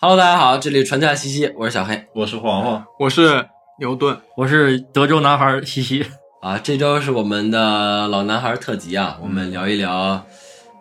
[0.00, 3.44] Hello，大家好，这里传家西西，我是小黑我是黄黄，我是
[3.80, 6.06] 牛顿，我是德州男孩西西。
[6.40, 6.56] 啊。
[6.56, 10.24] 这周是我们的老男孩特辑啊，我们聊一聊，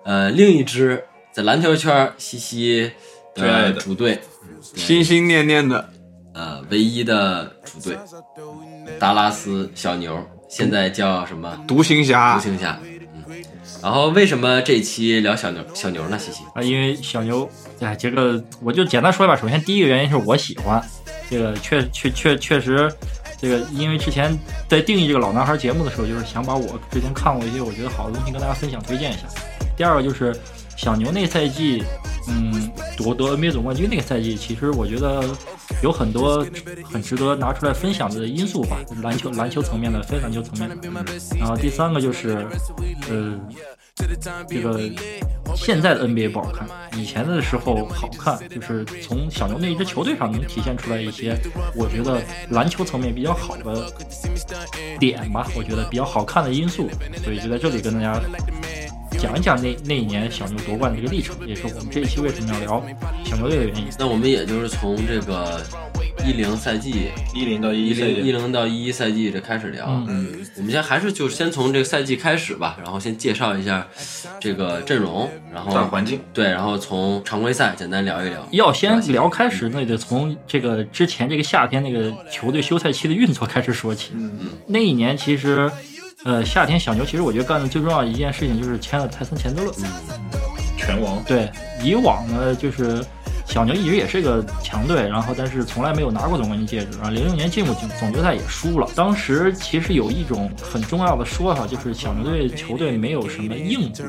[0.05, 2.91] 呃，另一支在篮球圈西西
[3.33, 4.21] 的主队，
[4.61, 5.89] 心心念念的
[6.35, 7.97] 呃，唯一的主队
[8.99, 11.59] 达拉斯小牛，现在叫什么？
[11.67, 12.77] 独行侠独，行侠。
[13.81, 16.17] 然后为什么这一期聊小牛小牛呢？
[16.17, 17.49] 西西，啊，因为小牛，
[17.79, 19.35] 哎，这个我就简单说一吧。
[19.35, 20.83] 首先，第一个原因是我喜欢，
[21.29, 22.91] 这个确确确确实，
[23.39, 29.27] 这个因为之前在定义这个老男孩节目的时候，就是想把我之前看过一些我觉得好的东西跟大家分享推荐一下。
[29.77, 30.35] 第二个就是
[30.77, 31.83] 小牛那赛季，
[32.29, 35.23] 嗯，夺得 NBA 总冠军那个赛季，其实我觉得
[35.81, 36.45] 有很多
[36.85, 40.75] 很值得拿出来分享的因素吧，篮球篮球层面的，非篮球层面的。
[41.37, 42.47] 然后第三个就是，
[43.09, 43.37] 呃，
[44.47, 44.79] 这个
[45.55, 51.35] 现在的 NBA 不好看，以前的时候好看，就是从小牛那一支球队上能体现出来一些
[51.75, 52.21] 我觉得
[52.51, 53.91] 篮球层面比较好的
[54.99, 56.89] 点吧，我觉得比较好看的因素，
[57.23, 58.21] 所以就在这里跟大家
[59.17, 62.83] 讲一讲那那一年小牛夺冠的这个历程，也是我们这一期为什么要聊
[63.25, 63.87] 小牛队的原因。
[63.97, 65.59] 那我们也就是从这个
[66.25, 69.85] 一零赛季一零到一一赛季，零一零到一一赛季这开始聊。
[70.07, 70.27] 嗯
[70.57, 73.87] 我们先还是就先从这个赛季开始吧，然后先介绍一下
[74.39, 78.47] 这个阵容，然后环境，对，然后从常规赛简单聊一聊。
[78.51, 84.11] 要先聊开始，那得从这个之前这个夏天那个球队休赛期的运作开始说起。
[84.15, 85.71] 嗯，那一年其实，
[86.25, 89.71] 呃，夏天小牛其实我觉得干的最重要的一件事情就是签了泰森钱德勒。
[90.75, 91.49] 拳王，对，
[91.83, 93.03] 以往呢就是
[93.57, 96.95] 小牛一直也是个强队，然后但是从来没有拿过总冠军戒指。
[96.99, 98.87] 然后零六年进入总决赛也输了。
[98.93, 104.03] 当时其实有一种很重要的说法，就是小牛队球队没有什么硬度，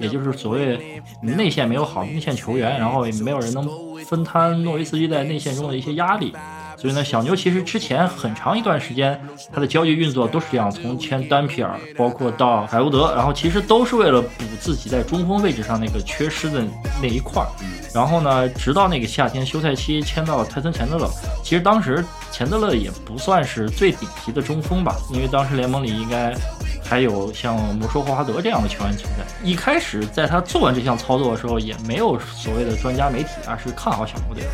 [0.00, 3.68] 也就是所谓内线没有好内线球员，然后也没有人能
[4.04, 6.32] 分摊诺维斯基在内线中的一些压力。
[6.76, 9.18] 所以呢，小牛其实之前很长一段时间，
[9.52, 16.62] 他的交易运作都是这样，从签丹皮尔，包括到海沃德，然后其实都是为了补自己在中锋位置上那个缺失的
[17.00, 17.48] 那一块儿。
[17.94, 21.08] 然后呢，直到那个夏天休赛期签到泰森钱德勒，
[21.42, 26.36] 其实当时钱德勒也不算是最顶级的中锋吧，因为当时联盟里应该
[26.84, 29.24] 还有像魔兽霍华德这样的球员存在。
[29.42, 34.50] 一开始在他做完这项操作的时候，也没有所谓的专家媒体啊是看好小牛队的。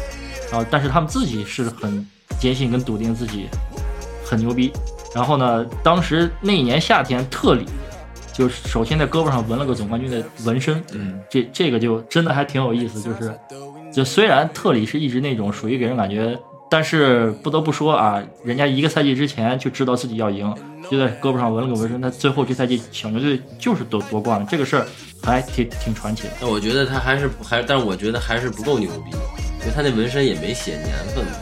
[0.56, 2.06] 啊，但是他们自己是很
[2.38, 3.48] 坚信跟笃定自己
[4.25, 4.72] 很牛逼。
[5.15, 7.66] 然后呢，当时那一年夏天，特里
[8.32, 13.00] 就首先在胳膊上纹了个总冠军的纹身，嗯，这这个就真的还挺有意思。
[13.03, 13.38] 就是，
[13.93, 16.34] 就虽然特里是一直那种属于给人感觉，
[16.70, 20.50] 但是不得不说啊，人家一个赛季之前就知道自己要赢，
[20.91, 22.00] 就在胳膊上纹了个纹身。
[22.00, 24.87] 他最后这赛季小牛队就是夺夺冠了，这个事儿
[25.22, 26.31] 还挺挺传奇的。
[26.41, 29.10] 但我觉得他还是还，但是我觉得还是不够牛逼，
[29.60, 31.32] 因为他那纹身也没写年份嘛。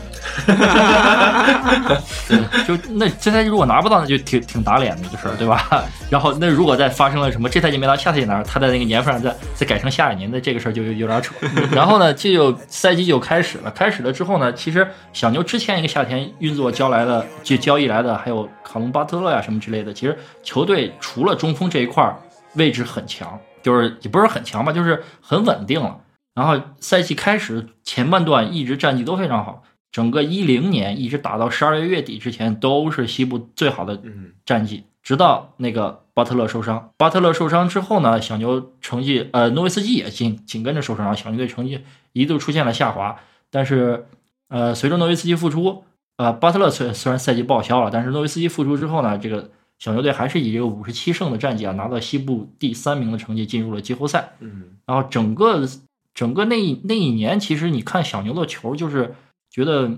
[2.29, 5.85] 对，就那这赛季如果拿不到，那就挺挺打脸的一个事儿，对吧？
[6.11, 11.35] 然后那如果再发生了什么，这赛季没拿，下赛季拿，他在那个年份上再再改成下一年，那这个事儿就有有点扯。
[11.73, 22.17] 然后呢，这就赛季就开始了，开始了之后呢，其实小牛之前一个夏天运作交来的，就交易来的还有卡隆巴特勒呀什么之类的，其实球队除了中锋这一块儿
[22.55, 25.97] 位置很强，就是也不是很强吧，就是很稳定了。
[26.35, 29.63] 然后赛季开始前半段一直战绩都非常好，
[29.93, 36.91] 整个一零年一直打到十二月月底之前都是西部最好的嗯战绩，直到那个巴特勒受伤。
[36.97, 41.81] 巴特勒受伤之后呢，小牛成绩呃诺维斯基也紧紧跟着受伤，然后小牛队成绩
[42.13, 43.17] 一度出现了下滑。
[43.51, 44.07] 但是
[44.49, 45.85] 呃随着诺维斯基复出，
[46.17, 54.35] 呃巴特勒虽虽然赛季报销了，但是诺维斯基复出之后呢，这个小牛队还是以这个五十七胜的战绩啊拿到西部第三名的成绩进入了季后赛。
[54.39, 55.67] 嗯，然后整个
[56.15, 59.15] 整个那一那一年，其实你看小牛的球，就是
[59.51, 59.89] 觉得，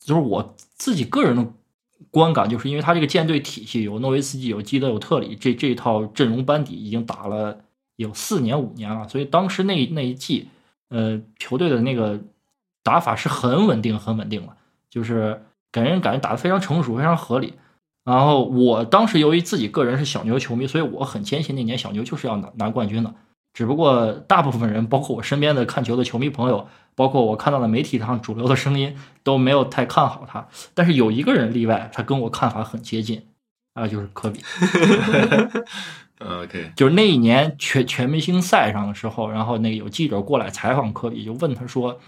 [0.00, 1.46] 就是我自己个人的
[2.10, 7.60] 观感，就是因为他这个舰队体系有诺维斯基、有基德、有特里，这这一套阵容班底已经打了
[7.96, 10.48] 有四年五年了，所以当时那那一季，
[10.88, 12.20] 呃，球队的那个
[12.82, 14.56] 打法是很稳定、很稳定了，
[14.90, 17.54] 就是给人感觉打得非常成熟、非常合理。
[18.04, 23.14] 然后我当时由于自己个人是小牛球迷，所以我很坚信那年小牛就是要拿拿冠军的。
[23.54, 30.46] 只不过大部分人，包括我身边的看球的球迷朋友，包括我看到的媒体上主流的声音，都没有太看好他。
[30.74, 33.22] 但是有一个人例外，他跟我看法很接近，
[33.74, 34.40] 啊，就是科比。
[36.20, 41.98] OK，就是那一年全全明星赛上的时候，然后那个有记者过来采访科比，就问他说：“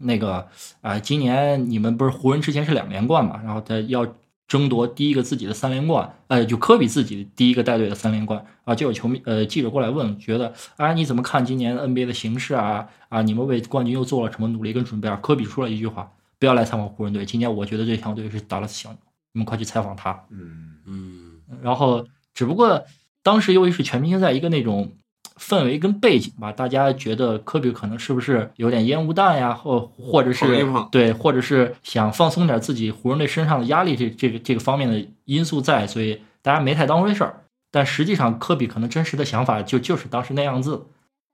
[0.00, 0.48] 那个
[0.80, 3.40] 啊、今年你们不是湖人之前是两连冠嘛？
[3.44, 4.06] 然后他要
[4.48, 15.16] 争夺第一个自己的三连冠，呃，就科比自己第一个带队的三连冠啊，就有球迷呃记者过来问，觉得啊你怎么看今年 NBA 的形势啊啊，你们为冠军又做了什么努力跟准备啊？
[15.16, 18.98] 科比说了一句话，不要来采访湖人队，今年我觉得最强队是达拉斯小牛，
[19.32, 20.24] 你们快去采访他。
[20.30, 21.32] 嗯，嗯
[21.62, 22.84] 然后只不过
[23.22, 24.92] 当时由于是全明星赛一个那种
[25.38, 30.46] 氛围跟背景吧，大家觉得科比可能是不是有点烟雾弹呀，或或者是
[30.90, 37.42] 对，或者是想放松点自己湖人队身上的压力这这个这个方面的因素在，所以大家没太当回事儿。
[37.70, 40.86] 但实际上，科比可能真实的想法就就是当时那样子。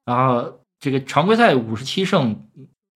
[0.05, 2.49] 然后这个常规赛五十七胜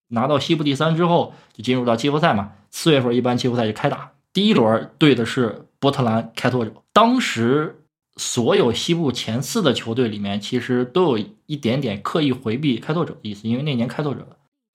[0.08, 2.52] 拿到西部第三之后，就进入到季后赛嘛。
[2.72, 6.72] 四月份一般季后赛就开打，第一轮对的是波特兰开拓者。
[6.92, 7.78] 当时
[8.16, 14.26] 所有西部前四的球队里面，其实都有一点点刻意回避开拓者的意思，因为那年开拓者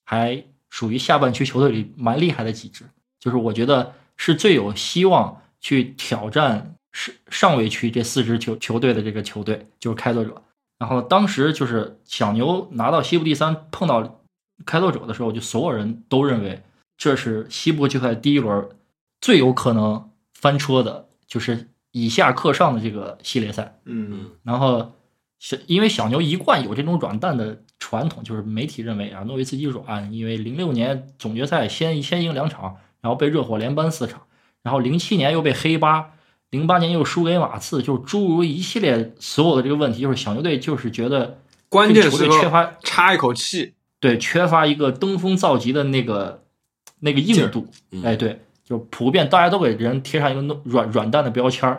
[0.05, 2.85] 还属于下半区球队里蛮厉害的几支，
[3.19, 10.41] 就是我觉得是最有希望去挑战上上位区这四支球球队的这个球队，就是开拓者。
[10.77, 14.21] 然后当时就是小牛拿到西部第三，碰到
[14.65, 16.61] 开拓者的时候，就所有人都认为
[16.97, 18.69] 这是西部季后赛第一轮
[19.19, 23.79] 最有可能翻车的，就是以下克上的这个系列赛。
[23.85, 24.31] 嗯。
[24.43, 24.93] 然后
[25.39, 34.21] 小因为小牛一贯有这种软蛋的传统，就是媒体认为啊，诺维茨基软，因为零六年总决赛先先赢两场，然后被热火连扳四场，
[34.61, 36.11] 然后零七年又被黑八，
[36.51, 41.39] 零八年又输给马刺，就诸如一系列所有的这个问题，就是小牛队就是觉得
[41.69, 46.43] 关键时这个球队缺乏插一口气，对，缺乏一个登峰造极的那个
[46.99, 48.03] 那个硬度，嗯。
[48.03, 51.69] 哎，对，就普遍大家都给人贴上一个软软蛋的标签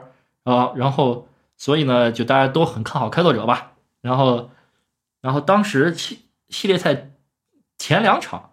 [0.44, 3.72] 啊，然后所以呢，就大家都很看好开拓者吧，
[4.02, 4.50] 然后
[5.22, 6.18] 然后当时系
[6.50, 7.12] 系列赛
[7.78, 8.50] 前两场，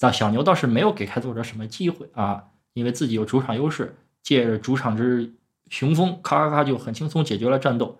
[0.00, 2.44] 那小牛倒是没有给开拓者什么机会啊，
[2.74, 5.32] 因为自己有主场优势，借着主场之
[5.70, 7.98] 雄风，咔咔咔就很轻松解决了战斗。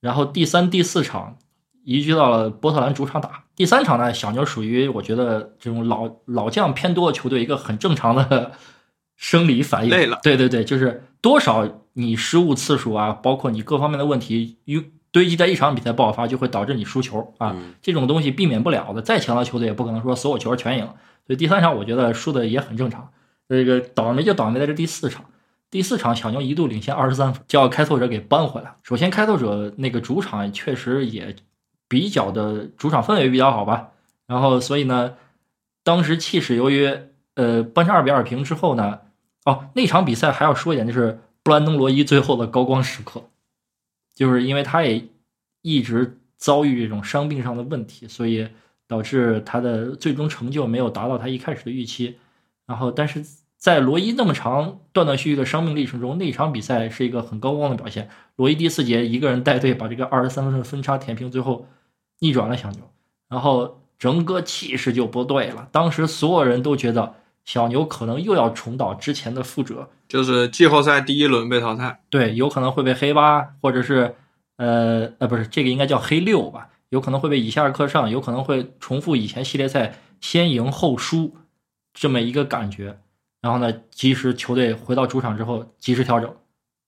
[0.00, 1.36] 然后第三、第四场
[1.82, 3.42] 移居到了波特兰主场打。
[3.56, 8.52] 第三场呢，小牛属于我觉得这种老老将偏多的球队一个很正常的
[9.16, 9.90] 生理反应。
[9.90, 17.52] 累了对对对，就是多少你失误次数啊，包括你各方面的问题，一堆积在一场比赛爆发，就会导致你输球啊。
[17.56, 19.00] 嗯这种东西避免不了的。
[19.02, 20.84] 再强的球队也不可能说所有球全赢，
[21.26, 23.10] 所以第三场我觉得输的也很正常。
[23.48, 25.24] 这个倒霉就倒霉在这第四场。
[25.68, 28.74] 第四场小牛一度领先二十三分，叫开拓者给扳回来。
[28.84, 31.34] 首先，开拓者那个主场确实也
[31.88, 33.88] 比较的主场氛围比较好吧。
[34.26, 35.14] 然后，所以呢，
[35.82, 36.92] 当时气势由于
[37.34, 39.00] 呃扳成二比二平之后呢，
[39.46, 43.30] 哦，那场比赛还要说一点，就是布兰登罗伊最后的高光时刻，
[44.14, 45.08] 就是因为他也
[45.62, 48.48] 一直遭遇这种伤病上的问题，所以
[48.88, 52.18] 导致他的最终成就没有达到他一开始的预期。
[52.66, 53.24] 然后，但是
[53.56, 58.10] 在罗伊那么长断断续续的伤病历程中，那场比赛是一个很高光的表现。
[58.34, 61.68] 罗伊第四节一个人带队把这个二十三分的分差填平，最后
[62.18, 62.80] 逆转了小牛，
[63.28, 65.68] 然后整个气势就不对了。
[65.70, 67.14] 当时所有人都觉得
[67.46, 72.00] 小牛可能又要重蹈之前的覆辙，就是季后赛第一轮被淘汰。
[72.10, 74.14] 对，有可能会被黑八，或者是
[74.56, 81.36] 呃呃，不是这个应该叫黑六吧，有可能会被以下克上，有可能会重复以前系列赛先赢后输
[81.94, 82.98] 这么一个感觉。
[83.40, 86.34] 然后呢，及时球队回到主场之后及时调整，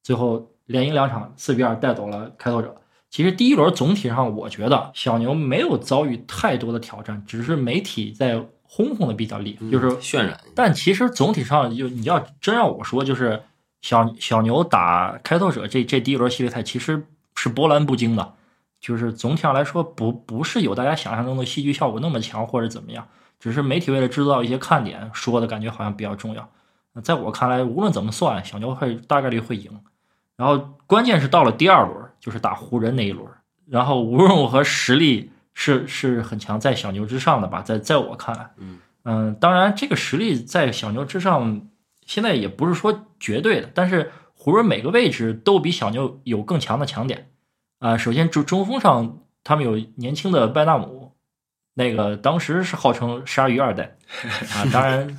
[0.02, 2.74] 最后连赢两场，四比二带走了开拓者。
[3.10, 13.42] 其实第一轮总体上，我觉得小牛没有遭遇太多的挑战，只是媒体在轰轰的比较厉害，就是渲染，但其实总体上，就你要真让我说，就是
[13.80, 17.02] 小小牛打开拓者这这第一轮系列赛其实
[17.34, 18.34] 是波澜不惊的，
[18.78, 23.08] 就是总体上来说不不是有大家想象中的戏剧效果那么强或者怎么样，
[23.40, 26.48] 只是媒体为了制造一些看点说的感觉好像比较重要。
[27.02, 29.70] 在我看来，无论怎么算，小牛会大概率会赢。
[30.36, 33.26] 然后关键是到了第二轮，就是打湖人那一轮，
[33.66, 41.62] 然后无论如何实力是是很强，在小牛之上的吧，在在我看来，嗯嗯，当然这个实力在小牛之上，
[42.06, 47.30] 现在也不是说绝对的，但是湖人每个位置都比小牛有更强的强点。
[47.80, 51.14] 啊、首先中中锋上，他们有年轻的拜纳姆，
[51.74, 53.96] 那个当时是号称鲨鱼二代
[54.54, 55.18] 啊，当然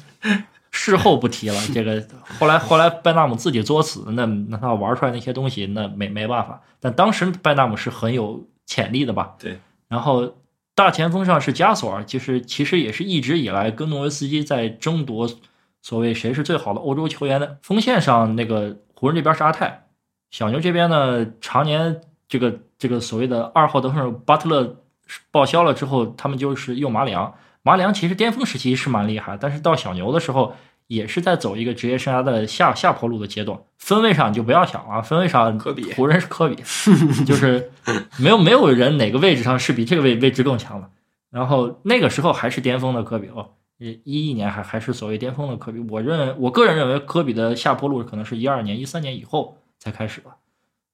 [0.71, 1.55] 事后不提了。
[1.73, 2.01] 这个
[2.39, 6.61] 后来后来拜纳姆自己作死，那那他玩出来那些东西，那没没办法。
[6.79, 9.35] 但当时拜纳姆是很有潜力的吧？
[9.37, 9.59] 对。
[9.89, 10.37] 然后
[10.75, 15.27] 大前锋上是加索尔，就是其实也是一直以来跟诺维斯基在争夺
[15.81, 17.57] 所谓谁是最好的欧洲球员的。
[17.63, 19.87] 锋线上那个湖人这边是阿泰，
[20.29, 24.77] 小牛这边呢常年这个这个所谓的二号得分手巴特勒
[25.31, 27.33] 报销了之后，他们就是用马里昂。
[27.61, 30.53] 马里昂其实巅峰时期是蛮厉害，但是到小牛的时候
[30.89, 33.57] 也是在走一个职业生涯的下下坡路的阶段。
[33.77, 36.55] 分位上你就不要想了，分位上科比湖人是科比，
[37.25, 37.71] 就是
[38.17, 40.89] 没有没有人哪个位置上是比这个位位置更强的。
[41.29, 45.79] 然后那个时候还是巅峰的科比哦，一一年还还是所谓巅峰的科比。
[45.89, 50.31] 我认为我个人认为科比的下坡路可能是一二年、一三年以后才开始的。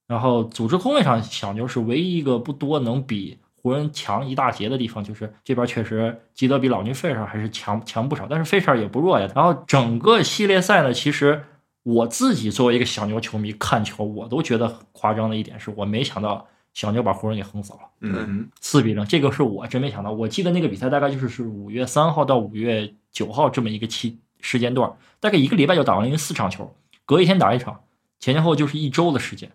[0.06, 9.28] 然后组织空位上，小牛是唯一一个不多能比湖人强一大截的地方，就是这边确实基德比老尼费舍尔还是强强不少，但是费舍尔也不弱呀。
[9.34, 11.42] 然后整个系列赛呢，其实
[11.82, 17.80] 我自己作为一个小牛球迷看球，我都觉得很夸张的一点是我没想到小牛把湖人给横扫了。
[18.02, 20.12] 嗯，四比零，这个是我真没想到。
[20.12, 26.72] 我记得那个比赛大概就是是五月三号到五月九号这么一个期时间段，大概一个礼拜就打完，因为四场球，
[27.04, 27.80] 隔一天打一场，
[28.20, 29.50] 前前后后就是一周的时间。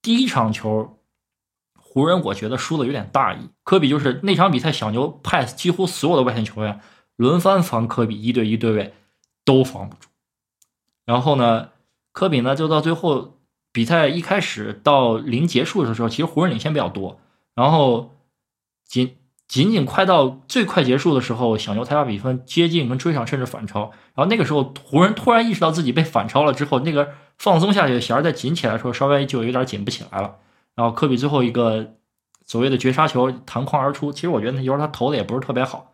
[0.00, 0.96] 第一场球，
[1.94, 3.50] 湖人我觉得输的有点大意。
[3.62, 6.80] 科比就是那场比赛，小牛派几乎所有的外线球员
[7.14, 8.92] 轮番防科比，一对一对位
[9.44, 10.08] 都防不住。
[11.04, 11.68] 然后呢，
[12.10, 13.38] 科比呢就到最后
[13.70, 17.20] 比赛一开始到临结束的时候，其实湖人领先比较多。
[17.54, 18.10] 然后
[18.84, 19.14] 仅
[19.46, 23.92] 仅仅快到最快结束的时候，小牛才把比分接近跟追上，甚至反超。
[24.16, 30.38] 然后那个时候，湖人突然意识到自己被反超了之后，那个放松下去的弦儿再紧起来的时候，稍微就有点紧不起来了。
[30.74, 31.94] 然后科比最后一个
[32.44, 35.92] 所谓的绝杀球弹框而出，其实我觉得那球他投的也不是特别好。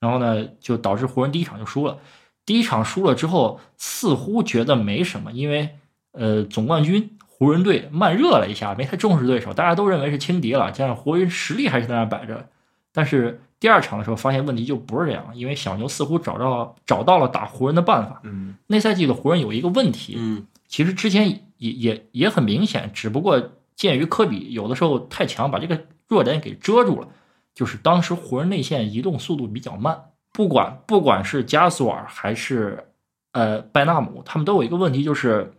[0.00, 1.98] 然后呢，就导致湖人第一场就输了。
[2.44, 5.70] 第一场输了之后，似乎觉得没什么，因为
[6.10, 12.48] 呃总冠军湖人队慢热了一下，没太重视对手，大家都认为是轻敌了，加上湖人实力还是在那摆着。
[12.92, 18.20] 但是第二场的时候，发现问题就不是这样，因为小牛似乎找到找到了打湖人的办法。
[18.24, 27.08] 嗯，那赛季的湖人有一个问题，嗯其实之前也也也很明显，只不过鉴于科比有的时候太强，把这个弱点给遮住了。
[27.54, 32.88] 就是当时湖人内线移动速度比较慢，不管不管是加索尔还是
[33.32, 35.52] 呃拜纳姆，他们都有一个问题，就是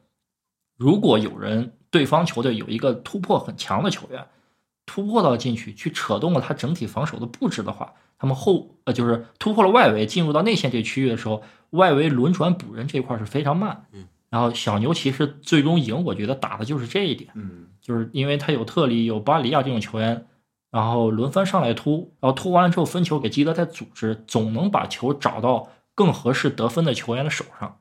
[0.77, 4.25] 如果有人对方球队有一个突破很强的球员，
[4.87, 13.85] 突破到进去去扯动了他整体防守的布置的话，他们后呃就是突破了外围进入到内线这区域的时候，外围轮转补人这一块是非常慢。
[13.91, 17.29] 嗯，然后小牛其实最终赢，我觉得打的就是这一点。
[17.35, 20.25] 嗯，就是因为他有特里、有巴里亚这种球员，
[20.71, 27.77] 然后轮番上来突，然后突完了之后分球给基德再组织，总能把球找到更合适得分的球员的手上。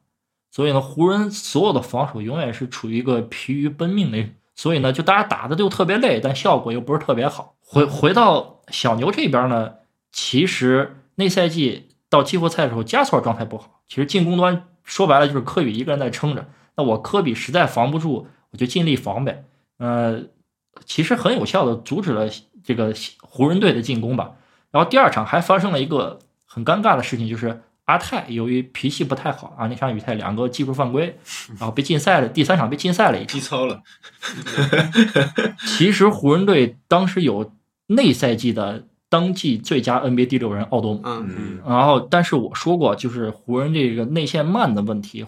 [0.50, 7.54] 所以呢，湖人所有的防守永远是处于一个疲于奔命的，所以呢，就大家打的就特别累，但效果又不是特别好。
[7.64, 9.74] 回回到小牛这边呢，
[10.10, 16.46] 其实那赛季到季后赛的时候，加索尔状态不好，其实进攻端说白了就是科比一个人在撑着。
[16.76, 19.44] 那我科比实在防不住，我就尽力防呗。
[19.82, 20.22] 呃，
[20.84, 22.28] 其实很有效的阻止了
[22.62, 24.30] 这个湖人队的进攻吧。
[24.70, 31.18] 然后第二场还发生了一个很尴尬的事情，就是阿泰由于脾气不太好啊，那场比赛两个技术犯规，
[31.58, 32.28] 然后被禁赛了。
[32.28, 33.40] 第三场被禁赛了一场基。
[33.40, 33.82] 操了，
[35.66, 37.52] 其实湖人队当时有
[37.88, 45.26] 内赛季的当季最佳 NBA 第六人奥多姆，嗯，嗯，然后但是我说过，就是湖人这个内线慢的问题，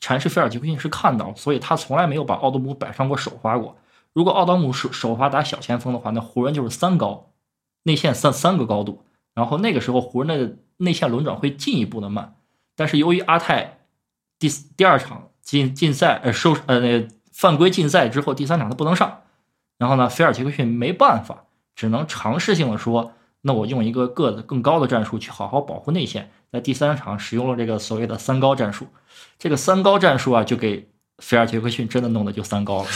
[0.00, 3.76] 禅师菲尔杰克逊是看到，所以他从来没有把奥多姆摆上过首发过。
[4.12, 7.32] 如果奥多姆首首发打小前锋的话，那湖人就是三高，
[7.84, 9.04] 内线三三个高度，
[9.34, 12.34] 然后那个时候湖人的内线轮转会进一步的慢。
[12.76, 13.78] 但是由于阿泰
[14.38, 19.22] 第第二场禁禁赛呃受呃那犯规禁赛之后，第三场他不能上，
[19.78, 28.86] 然后呢，菲尔杰克逊没办法，只能尝试性的说，那我用一个个子更高的战术去好好保护内线，在第三场使用了这个所谓的三高战术。
[29.38, 32.88] 这个三高战术啊，就给菲尔杰克逊真的弄得就三高了，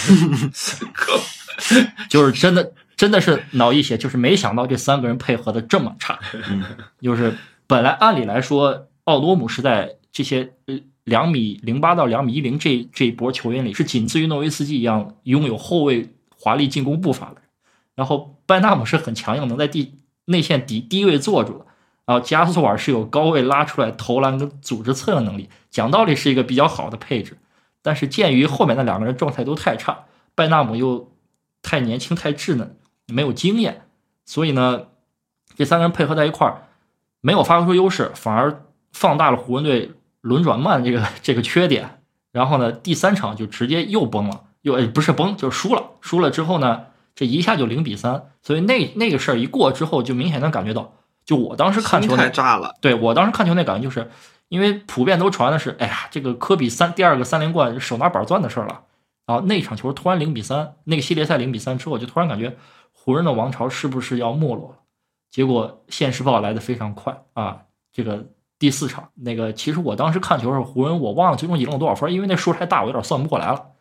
[2.09, 6.19] 就是真的真的是脑溢血，就是没想到这三个人配合的这么差。
[7.01, 17.37] 就是本来按理来说，奥多姆是在这些呃两米零八到两米一零这这一波球员里，是仅次于诺维斯基一样拥有后卫华丽进攻步伐的。
[17.95, 19.95] 然后班纳姆是很强硬，能在地
[20.27, 21.67] 内线底低位坐住的。
[22.07, 27.37] 然后加索尔是有高位拉出来投篮跟组织策应能力，讲道理是一个比较好的配置。
[27.87, 31.13] 但是鉴于后面那两个人状态都太差，拜纳姆又
[31.63, 32.77] 太年轻太稚嫩，
[33.07, 33.83] 没有经验，
[34.25, 34.89] 所以呢，
[35.57, 36.67] 这三个人配合在一块儿，
[37.21, 42.01] 没有发挥出优势，反而放大了湖人队轮转慢这个这个缺点。
[42.33, 45.91] 然后呢，第三场就直接又崩了，又哎不是崩就是输了。
[46.01, 48.31] 输了之后呢，这一下就零比三。
[48.43, 50.93] 所以那那个事儿一过之后，就明显能感觉到，
[51.25, 54.11] 就我当时看球那太炸了，对我当时看球那感觉就是，
[54.49, 58.83] 因为普遍都传的是，哎呀，这个科比三第二个三连冠手拿板钻的事儿了。
[59.27, 62.57] 然后那场球突然零比三，那个系列赛零比三之后，我就突然感觉
[62.93, 64.77] 湖人的王朝是不是要没落了？
[65.31, 67.63] 结果现实报来的非常快啊，
[67.93, 68.27] 这个
[68.59, 73.73] 第四场那个，其实我当时看球的时候，湖人我忘了最终赢了多少分，因为那数太大，我有点算不过来了。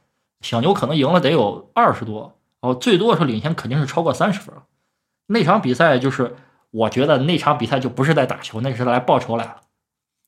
[0.42, 4.64] 小牛可能赢了得有二十多，哦，最多的时候领先肯定是超过三十分了。
[5.28, 6.36] 那场比赛就是，
[6.72, 9.62] 我觉得那场比赛就不是在打球，那是来报仇来了。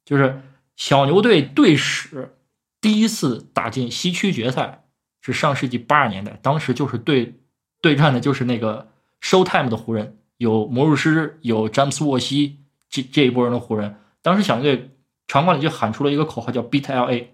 [0.07, 0.41] 就是
[0.77, 2.37] 小牛队队史
[2.79, 4.85] 第一次打进西区决赛
[5.19, 7.41] 是上世纪八十年代，当时就是对
[7.81, 8.87] 对战的就是那个
[9.21, 13.97] Showtime 的湖人，有魔术师，有詹姆斯沃西这这一波人的湖人。
[14.21, 14.91] 当时小牛队
[15.27, 17.25] 场馆里就喊出了一个口号叫 Beat LA，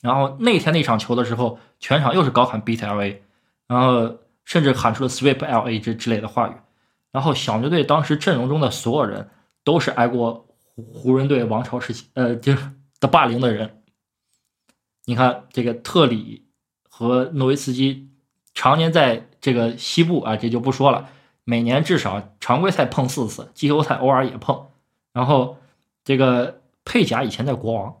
[0.00, 3.16] 然后那天那场球的时候，全场又是高喊 Beat LA，
[3.66, 6.52] 然后甚至喊出了 Sweep LA 这之类的话语。
[7.10, 9.28] 然后小牛队当时阵容中的所有人
[9.64, 13.82] 都是挨过湖人队王朝时期呃就是的霸凌的人。
[15.04, 16.46] 你看这个特里
[16.88, 18.10] 和诺维茨基
[18.54, 21.08] 常年在这个西部啊，这就不说了，
[21.44, 24.68] 每年至少常规赛碰四次，季后赛偶尔也碰。
[25.12, 25.58] 然后
[26.02, 27.98] 这个佩贾以前在国王，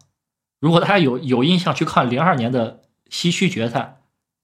[0.60, 4.00] 如果大家有有印象去看零二年的西区决赛，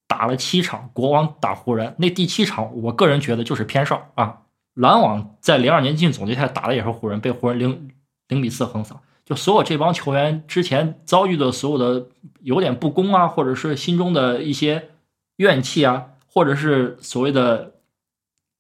[0.07, 4.43] 打了七场，国王打湖人，那第七场我个人觉得就是偏少啊。
[4.75, 7.91] 篮网在零二年进总决赛打的也是湖人，被湖人零
[8.31, 9.03] 零比四横扫。
[9.27, 12.09] 就所有这帮球员之前遭遇的所有的
[12.41, 14.91] 有点不公啊，或者是心中的一些
[15.37, 17.75] 怨气啊，或者是所谓的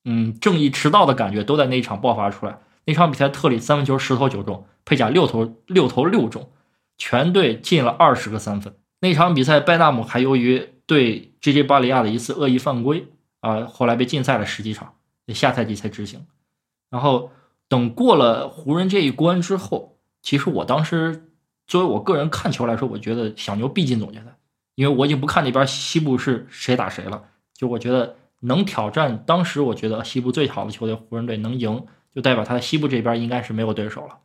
[0.05, 2.59] 嗯正义迟到的感觉，都在那一场爆发出来。
[2.85, 6.50] 那场比赛，特里三分球十投九中，佩贾六投六投六中，
[6.97, 8.75] 全队进了二十个三分。
[9.00, 11.65] 那场比赛，拜纳姆还由于对 J.J.
[11.65, 13.09] 巴里亚的一次恶意犯规
[13.41, 14.95] 啊、后来被禁赛了十几场，
[15.29, 16.27] 下赛季才执行。
[16.91, 17.31] 然后
[17.71, 21.31] 等过了湖人这一关之后，其实我当时
[21.69, 24.37] 作为我个人看球来说，我觉得小牛必进总决赛，
[24.75, 27.23] 因为我已经不看那边西部是谁打谁了，
[27.55, 34.19] 就我觉得能挑战当时我觉得西部最好的球队湖人队能赢，就代表他在西部这边应该是没有对手了。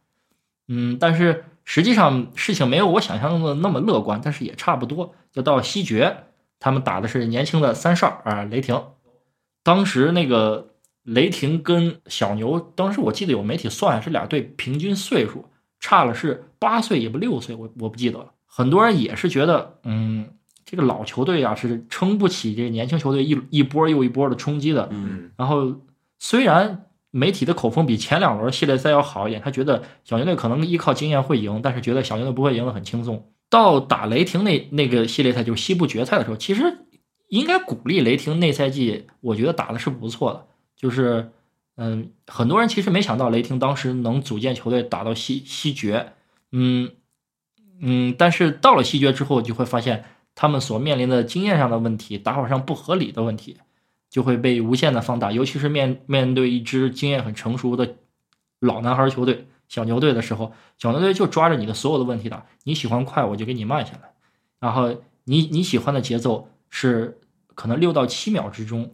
[0.68, 5.14] 嗯，但是实际上事情没有我想象中的那么乐观，但是也差不多。
[5.32, 6.24] 就到西决，
[6.60, 8.82] 他们打的是年轻的三少啊，雷霆。
[9.62, 10.75] 当时那个
[11.06, 15.46] 雷霆跟小牛，当时我记得有媒体算是俩队平均岁数
[15.80, 18.32] 差了是八岁也不六岁，我我不记得了。
[18.46, 20.28] 很多人也是觉得，嗯，
[20.66, 24.90] 这个老球队啊是撑不起这个年轻球队一一波又一波的冲击的。
[24.92, 25.76] 嗯然后
[26.18, 33.32] 虽然媒体的口风比前两轮系列赛要好一点，他觉得小牛队可能依靠经验会赢，但是觉得小牛队不会赢得很轻松。
[33.50, 36.80] 到打雷霆那那个系列赛，就是西部决赛的时候，其实
[37.30, 40.48] 应该鼓励雷霆那赛季，我觉得打的是不错的。
[40.86, 41.32] 就是，
[41.78, 46.14] 嗯，很多人其实没想到雷霆当时能组建球队打到西西决，
[46.52, 46.92] 嗯
[47.82, 53.58] 嗯，但是到了西决之后，就会发现他们所面临的经验上的问题，打法上不合理的问题，
[54.12, 55.32] 就会被无限的放大。
[55.32, 57.96] 尤其是面面对一支经验很成熟的
[58.60, 62.46] 老男孩球队小牛队的时候，小牛队就抓着你的所有的问题打。
[62.66, 64.14] 你喜欢快，我就给你慢下来。
[64.60, 67.20] 然后你你喜欢的节奏是
[67.56, 68.94] 可能六到七秒之中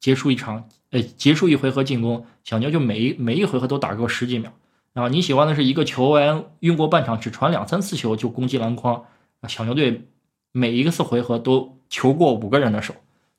[0.00, 4.52] 结束一场，呃，结束一回合进攻，小牛就每一每一回合都打够十几秒。
[4.92, 9.04] 然后你喜欢的是一个球员运过半场只传两三次球就攻击篮筐，
[9.46, 10.08] 小牛队
[10.52, 12.94] 每一个次回合都球过五个人的手。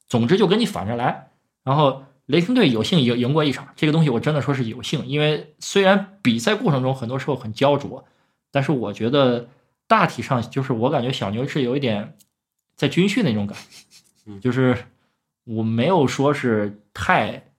[0.07, 1.31] 总之就跟你反着来。
[1.63, 8.05] 然后雷霆队有幸赢赢过一场，这个东西我真的说是有幸，因为虽然比赛过程中很多时候很焦灼，
[8.51, 9.49] 但是我觉得
[9.87, 12.15] 大体上就是我感觉小牛是有一点
[12.75, 13.57] 在军训那种感
[14.39, 14.85] 就是
[15.49, 17.51] 我没有说是太，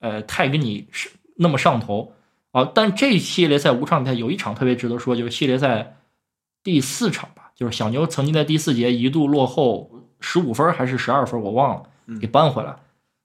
[0.00, 2.12] 呃，太跟你是那么上头
[2.52, 2.70] 啊。
[2.74, 5.96] 但这系列赛五场比赛有一场特别值得说，就是系列赛
[6.62, 11.88] 第四场吧，就是小牛曾经在第四节一度落后十五分还是十二分，我忘了，
[12.20, 12.76] 给扳回来。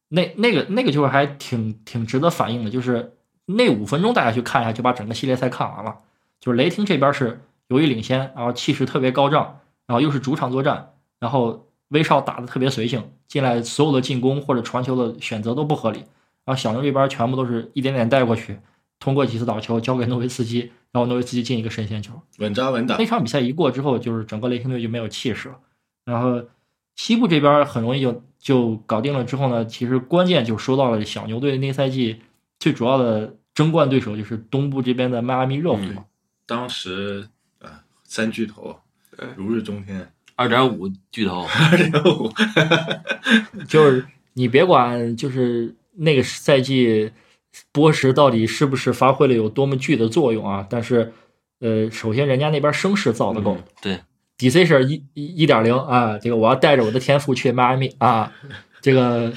[0.08, 6.00] 那那个那个就是还挺挺值得反映的，就是那五分钟大家去看一下，就把整个系列赛看完了。
[6.39, 15.99] 就是雷霆这边是由于领先，然后气势特别高涨，然后又是主场作战，然后威少打的特别随性，进来所有的进攻或者传球的选择都不合理。
[16.45, 18.58] 然后小牛这边全部都是一点点带过去，
[18.99, 22.13] 通过几次倒球交给诺维斯基，然后诺维斯基进一个神仙球。
[22.39, 23.06] 稳扎稳打那。
[23.06, 25.60] 场比赛一过之后，就是整个雷霆队就没有气势了。
[26.06, 26.43] 然后
[26.95, 32.21] 西部这边很容易就就搞定了之后呢，其实关键就收到了小牛队那赛季
[32.60, 36.06] 最主要的争冠对手就是东部这边的迈阿密热火嘛。
[36.47, 38.80] 当时啊，三巨头
[39.36, 42.32] 如日中天，二点五巨头，二点五。
[43.67, 47.12] 就是你别管就是那个赛季
[47.73, 51.12] 波什到底是不是发挥了有多么巨的作用啊，但是
[51.60, 53.56] 呃，首先人家那边声势造的够。
[53.56, 53.99] 嗯对
[54.38, 58.32] ，DC 是一一一点零啊，这个我要带着我的天赋去迈阿密啊，
[58.80, 59.34] 这个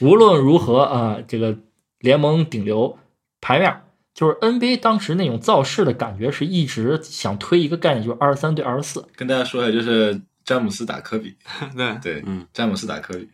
[0.00, 1.56] 无论如何啊，这个
[2.00, 2.98] 联盟顶流
[3.40, 3.82] 牌面，
[4.16, 9.06] 就是 NBA 当时那种造势的感觉，是一直想推一个概念，就是二十三对二十四。
[9.14, 11.36] 跟大家说一下，就是詹姆斯打科比，
[11.76, 13.28] 对，对，嗯，詹姆斯打科比，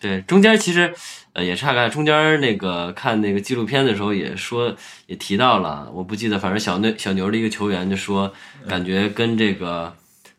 [0.00, 0.94] 对，中间其实
[1.34, 4.74] 呃也差开，中间那个看那个纪录片的时候也说
[5.06, 8.32] 也提到了，我不记得，反正小那小牛的一个球员就说，
[8.66, 9.94] 感觉跟这个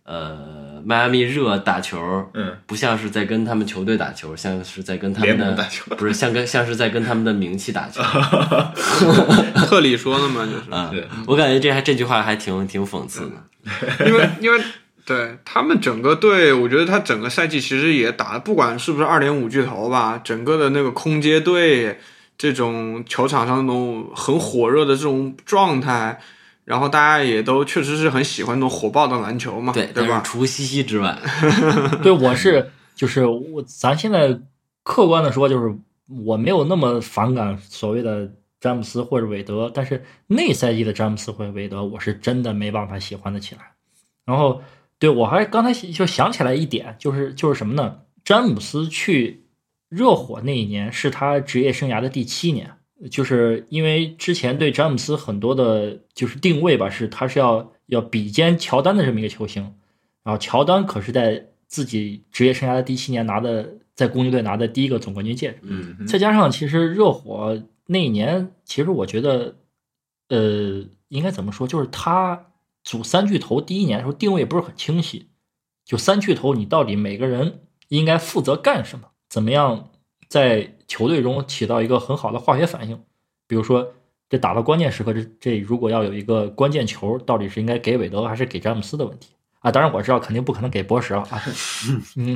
[0.06, 2.00] 呃迈阿密热打球，
[2.34, 5.94] 嗯，不像是在跟他们球队打球，像是在跟他们的打球。
[5.96, 8.02] 不是像跟像是在跟他们的名气打球。
[9.68, 10.72] 特里说的嘛，就是。
[10.72, 11.08] 啊对。
[11.28, 14.06] 我感觉这还这句话还挺挺讽刺的。
[14.06, 14.62] 因为因为
[15.04, 22.00] 对他们整个队，我觉得他整个赛季其实也打的，不管是不是二点五巨头吧，整个的那个空接队
[22.38, 26.20] 这种球场上那种很火热的这种状态，
[26.65, 30.21] 然后大家也都确实是很喜欢那种火爆的篮球嘛，对，对吧？
[30.21, 31.17] 除西西之外，
[32.04, 34.39] 对，我是就是我，咱现在
[34.84, 35.73] 客观的说，就是
[36.25, 43.62] 我没有那么反感所谓的詹姆斯或者韦德，但是那赛季的詹姆斯或者韦德，我是真的没办法喜欢的起来。
[44.25, 44.62] 然后，
[44.97, 47.99] 对我还刚才就想起来一点，就是就是什么呢？
[48.23, 49.45] 詹姆斯去
[49.88, 52.74] 热火那一年是他职业生涯的第七年，
[53.12, 59.63] 就是因为之前对詹姆斯很多的，就是定位吧，是他是要要比肩乔丹的这么一个球星，
[60.23, 69.58] 然后乔丹可是在自己职业生涯的第七年拿的，在公牛队拿的第一个总冠军戒指，再加上其实热火那一年，其实我觉得，
[70.29, 72.47] 呃，应该怎么说，就是他
[72.84, 75.27] 组三巨头第一年的时候定位也不是很清晰，
[75.84, 79.91] 就三巨头你到底每个人应该负责干什么，怎么样
[80.27, 83.01] 在球队中起到一个很好的化学反应，
[83.47, 83.93] 比如说。
[84.27, 89.71] 这打到关键时刻，这这如果要有一个关键球，到底是应该给韦德还是给詹姆斯的问题啊？
[89.71, 91.39] 当然我知道肯定不可能给博什了啊，
[92.17, 92.35] 嗯，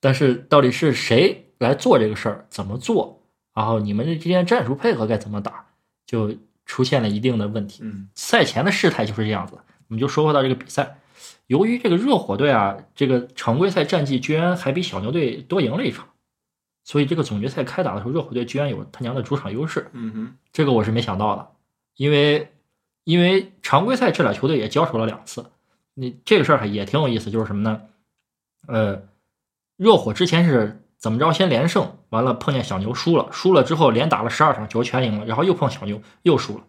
[0.00, 3.22] 但是到底是谁来做这个事儿，怎么做，
[3.54, 5.66] 然后你们这之间战术配合该怎么打，
[6.04, 6.34] 就
[6.66, 7.84] 出现了一定的问题。
[7.84, 9.56] 嗯赛前的事态就是这样子。
[9.86, 10.98] 我们就说回到这个比赛，
[11.46, 16.08] 由于这个热火队啊，这个常规赛战绩居然还比小牛队多赢了一场，
[16.86, 19.90] 所以这个总决赛开打的时候，热火队居然有他娘的主场优势。
[19.92, 21.48] 嗯哼，这个我是没想到的，
[21.96, 22.52] 因为
[23.02, 25.46] 因为常规赛这俩球队也交手了两次，
[25.94, 27.82] 你这个事儿也挺有意思，就是什么呢？
[28.68, 29.02] 呃，
[29.76, 36.64] 热火之前是怎么着先连胜，完了碰见小牛输了，输了之后连打了十二场球全赢了，然后又碰小牛又输了，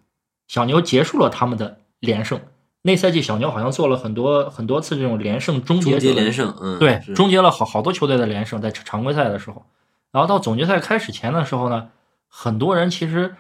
[0.48, 2.42] 小牛结束了他们的连胜。
[2.82, 9.66] 那赛季小牛好像做了很多很多次这种连胜终结终结者连胜，嗯，对，终结了好好多球队的连胜，在常规赛的时候，
[10.12, 11.90] 然后到总决赛开始前的时候呢，
[12.28, 13.36] 很多人其实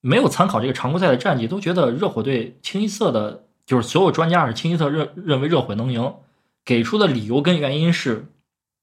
[0.00, 6.14] 没有参考这个常规赛的战绩，都觉得热火队清一色的，就是所有专家是清一色认认为热火能赢，
[6.64, 8.26] 给出的理由跟原因是，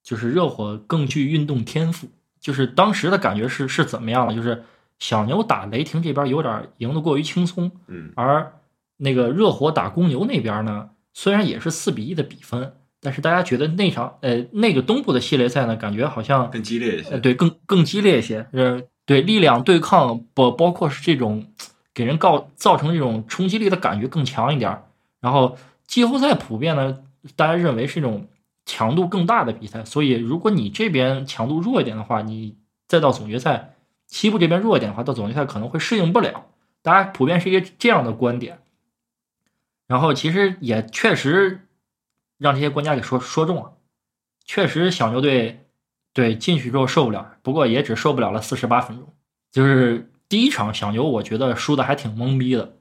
[0.03, 2.07] 就是热火更具运动天赋，
[2.39, 4.33] 就是当时的感觉是是怎么样的？
[4.33, 4.63] 就是
[4.99, 8.11] 小牛打雷霆这边有点赢得过于轻松，嗯。
[8.15, 8.53] 而
[8.97, 17.09] 那个热火打公牛那边呢，虽然也是四比一的比分，但是大家觉得那场呃那个东部的系列赛呢，感觉好像更激烈一些。
[17.11, 21.47] 呃对更更激烈一些，呃对力量对抗包包括是这种
[21.93, 24.83] 给人告造成这种冲击力的感觉更强一点儿。
[25.21, 25.57] 然后
[25.87, 26.99] 季后赛普遍呢，
[27.35, 28.27] 大家认为是一种
[28.65, 32.55] 强度更大的比赛，所以如果你这边强度弱一点的话，你
[32.87, 33.73] 再到总决赛，
[34.07, 36.45] 西部这边弱一点的话，到总决赛可能会适应不了。
[36.81, 38.59] 大家普遍是一个这样的观点。
[39.87, 41.67] 然后其实也确实
[42.39, 43.73] 让这些官家给说说中了，
[44.45, 45.67] 确实小牛队
[46.13, 49.13] 对进去之后受不了，不过也只受不了了四十八分钟。
[49.51, 52.73] 就是第一场小牛，我觉得输的还挺懵逼的。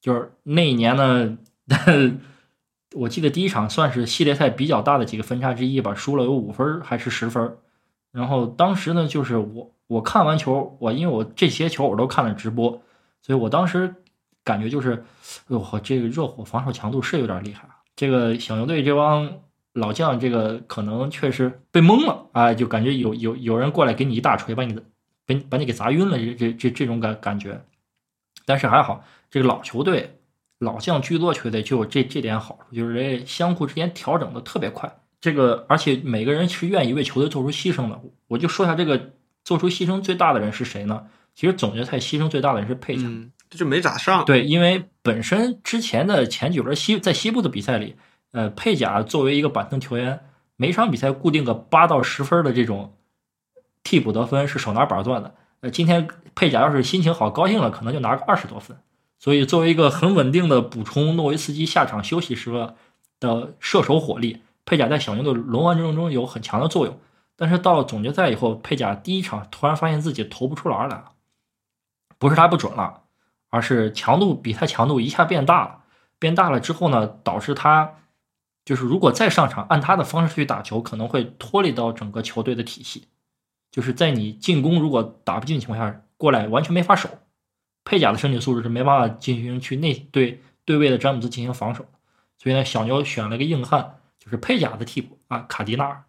[0.00, 1.38] 就是那一年呢，
[2.94, 7.56] 我记得第一场算是系列赛比较大的几个分差之一吧，输了有五分还是十分。
[8.12, 12.82] 然后当时呢，就是我我看完球，我因为我这些球我都看了直播，
[13.22, 13.94] 所以我当时
[14.42, 17.68] 感觉就是，哎呦呵，这个热火防守强度是有点厉害。
[17.96, 19.40] 这个小牛队这帮
[19.72, 24.82] 老将，这个可能确实被蒙了啊，就感觉有有有人过来给你一大锤，把你的
[25.26, 27.64] 把你把你给砸晕了，这这这这种感感觉。
[28.44, 30.18] 但是还好，这个老球队、
[30.58, 35.00] 老将居多球队就有这这点好处，就是这相互之间调整的特别快。
[35.20, 38.00] 这个而且每个人是愿意为球队做出牺牲的。
[38.28, 41.06] 我就说一下这个做出牺牲最大的人是谁呢？
[41.34, 43.02] 其实总决赛牺牲最大的人是佩贾。
[43.06, 44.24] 嗯，这就没咋上。
[44.24, 47.96] 对，因为本身之前的前几轮西在西部的比赛里，
[48.32, 50.20] 呃，佩贾作为一个板凳球员，
[50.56, 52.96] 每场比赛固定个八到十分的这种
[53.82, 55.34] 替补得分是手拿板攥的。
[55.60, 58.76] 呃，今天佩贾要是心情好、高兴了，可能就拿个二十多分。
[59.18, 62.50] 所以作为一个很稳定的补充诺维斯基下场休息时
[63.18, 66.98] 的射手火力，佩贾在小牛的轮换阵容中有很强的作用。
[67.34, 71.12] 但是到了总决赛以后，佩贾第一场突然发现自己投不出篮来了，
[72.18, 73.04] 不是他不准了。
[73.56, 75.84] 而是强度比他强度一下变大了。
[76.18, 77.94] 变大了之后呢，导致他
[78.64, 83.08] 就是如果再上场按他的方式去打球，可能会脱离到整个球队的体系。
[83.70, 87.08] 就是在你进攻如果打不进情况下，过来完全没法守。
[87.84, 91.86] 佩贾的身体素质是没办法进行去内对对位的詹姆斯进行防守，
[92.38, 96.04] 所以呢，小牛选了个硬汉，就是佩贾的替补啊，卡迪纳尔。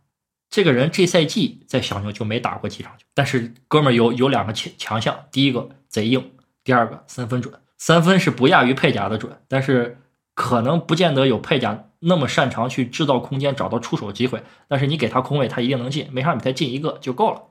[0.50, 6.32] 这个人这赛季在小牛就没打过几场球，但是哥们有有两个强强项，第一个贼硬，
[6.68, 7.54] 第二个三分准。
[7.78, 10.00] 三分是不亚于佩贾的准，但是
[10.34, 14.44] 可能不见得有佩贾那么擅长去制造空间、找到出手机会。
[14.68, 17.42] 但是你给他空位，他一定能进，每场比赛进一个就够了。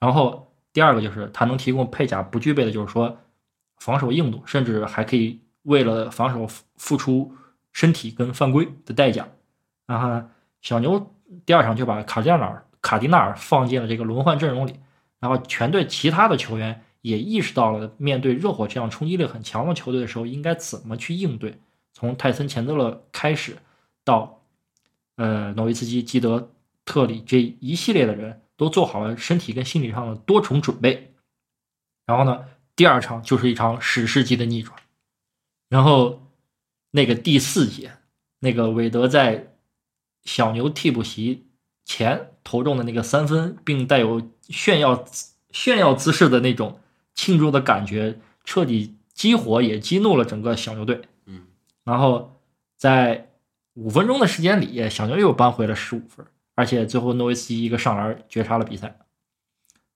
[0.00, 3.16] 然后第二个就是他能提供佩贾不具备的，就是说
[3.78, 7.32] 防守硬度，甚至还可以为了防守付付出
[7.72, 9.28] 身体跟犯规的代价。
[9.86, 10.28] 然后
[10.60, 14.80] 小牛第二场就把卡迪纳尔卡迪纳尔放进了这个轮换阵容里，
[15.20, 21.60] 然后全队其他的球员也意识到了面对热火这样冲击力很强的球队的时候，应该怎么去应对。
[21.92, 23.58] 从泰森钱德勒开始，
[24.04, 24.42] 到
[25.14, 26.50] 呃诺维茨基、基德、
[26.84, 31.14] 特里这一系列的人都做好了身体跟心理上的多重准备。
[32.06, 34.76] 然后呢，第二场就是一场史诗级的逆转。
[35.68, 36.26] 然后
[36.90, 37.92] 那个第四节，
[38.40, 39.54] 那个韦德在
[40.24, 41.46] 小牛替补席
[41.84, 45.04] 前投中的那个三分，并带有炫耀
[45.52, 46.80] 炫耀姿势的那种
[47.16, 51.00] 庆祝的感觉，彻底激活也激怒了整个小牛队。
[51.24, 51.46] 嗯，
[51.82, 52.40] 然后
[52.76, 53.30] 在
[53.74, 56.24] 五分钟的时间里，小牛又扳回了十五分，
[56.54, 58.98] 而且最后诺维斯基一个上篮绝杀了比赛。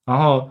[0.05, 0.51] 然后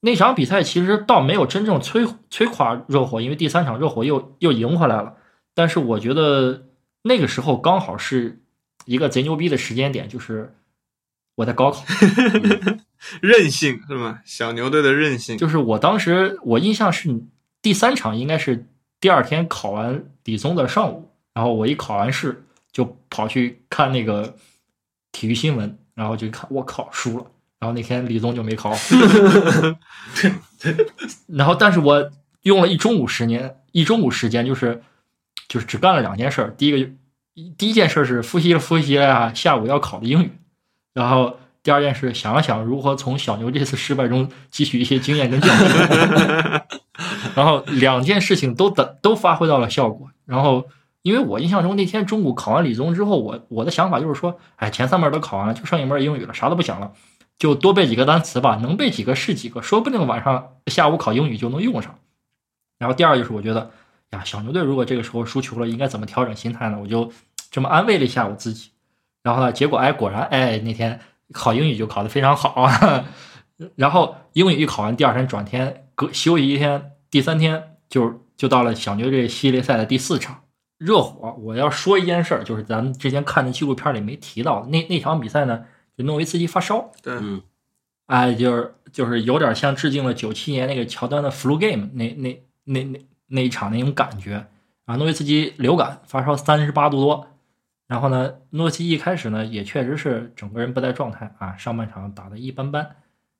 [0.00, 5.16] 那场比赛其实倒没有真正摧摧垮热火，因为第三场热火又又赢回来了。
[5.54, 6.66] 但是我觉得
[7.02, 8.42] 那个时候刚好是
[8.84, 10.54] 一个贼牛逼的时间点，就是
[11.38, 11.84] 我在高考，
[13.22, 14.18] 任性是吗？
[14.24, 17.22] 小牛队的任性，就是我当时我印象是
[17.62, 18.66] 第三场应该是
[18.98, 24.34] 第二天考完理综的上午，然后我一考完试就跑去看那个
[25.12, 27.26] 体育新闻，然后就看我靠输了，
[27.60, 28.74] 然后那天理综就没考。
[28.74, 28.78] 好，
[31.28, 32.10] 然后但是我
[32.42, 34.82] 用了一中午时间，一中午时间就是
[35.46, 36.86] 就是只干了两件事儿，第一个就
[37.56, 40.32] 第一件事是复习了复习了呀下午要考的英语，
[40.98, 45.66] 然后第二件事想了想如何从小牛这次失败中汲取一些经验跟教训，
[47.36, 50.10] 然后两件事情都得都发挥到了效果。
[50.26, 50.66] 然后
[51.02, 56.90] 因为我印象中那天中午考完理综之后，我我的想法就是说，哎，前三门都考完了，就剩一门英语了，啥都不想了，
[57.38, 61.94] 就多背几个单词吧，能背几个是几个，说不定晚上下午考英语就能用上。
[62.80, 63.70] 然后第二就是我觉得
[64.10, 66.78] 呀，小牛队如果这个时候输球了，应该怎么调整心态呢？
[66.82, 67.12] 我就
[67.52, 68.70] 这么安慰了一下我自己。
[69.28, 70.98] 然后呢，结果哎，果然哎，那天
[71.34, 73.04] 考英语就考得非常好啊。
[73.76, 80.44] 然后英语一考完，第二天转天隔休息一天，第三天就就到了小牛这系列赛的第四场。
[80.78, 87.42] 热火，我要说一件事儿，就是咱们之前看的纪录片里没提到，那那场比赛呢，就诺维茨基发烧，对，嗯
[88.06, 94.46] 哎，就是就是有点像致敬了九七年那个乔丹的 flu game 那那那那那一场那种感觉
[94.86, 94.96] 啊。
[94.96, 97.26] 诺维茨基流感发烧三十八度多，
[97.88, 102.94] 然后呢，诺基一开始呢也确实是整个人不在状态啊，上半场打的一般般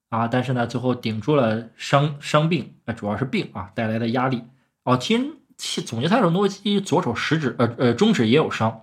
[0.08, 4.42] 啊，但是呢最后顶住了伤伤病，呃主要是病啊带来的压力。
[4.82, 8.80] 哦，其实其总结赛的时候诺基左手食指呃呃中指也有伤，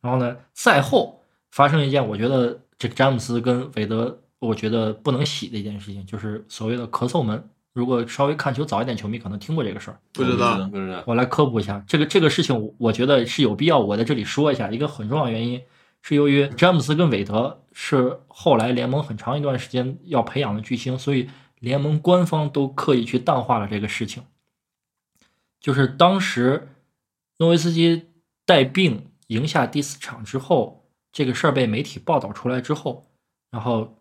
[0.00, 4.22] 然后呢赛后发生一件我觉得这个詹姆斯跟韦德。
[4.40, 7.50] 我觉得不能洗的一件事情，就是所谓的咳嗽门。
[7.78, 10.00] 如果稍微看球早一点，球迷可能听过这个事儿。
[10.12, 14.68] 不知道，不知道，我来科普一下，这个这个事情我，我觉得是有必要我在这里说一下。
[14.68, 15.62] 一个很重要的原因
[16.02, 24.24] 是由于詹姆斯跟韦德是后来联盟很长一段时间要培养的巨星，所以联盟官方都刻意去淡化了这个事情。
[25.60, 26.68] 就是当时
[27.38, 28.08] 诺维斯基
[28.44, 33.06] 带病赢下第四场之后，这个事儿被媒体报道出来之后，
[33.52, 33.94] 然后。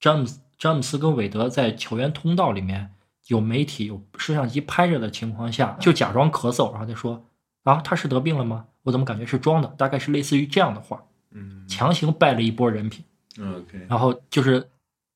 [0.00, 2.92] 詹姆斯詹姆斯跟韦德在球员通道里面
[3.28, 7.24] 有媒体有摄像机拍着的情况下，就假装咳嗽，然后就说
[7.64, 8.66] ：“啊，他是得病了吗？
[8.82, 13.04] 我怎么感觉是装的？”大概是类似于这样的话，嗯强行败了一波人品。
[13.38, 14.68] ，OK，然后就是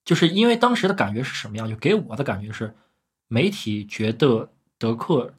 [0.04, 1.68] 就是因为当时的感觉是什么样？
[1.68, 2.74] 就给我的感觉是，
[3.28, 5.34] 媒体觉得德克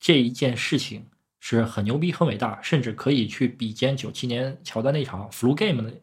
[0.00, 1.06] 这一件事情
[1.38, 5.94] 是很牛逼、很伟大，甚至可以去比肩九七年乔丹那场 flu game 的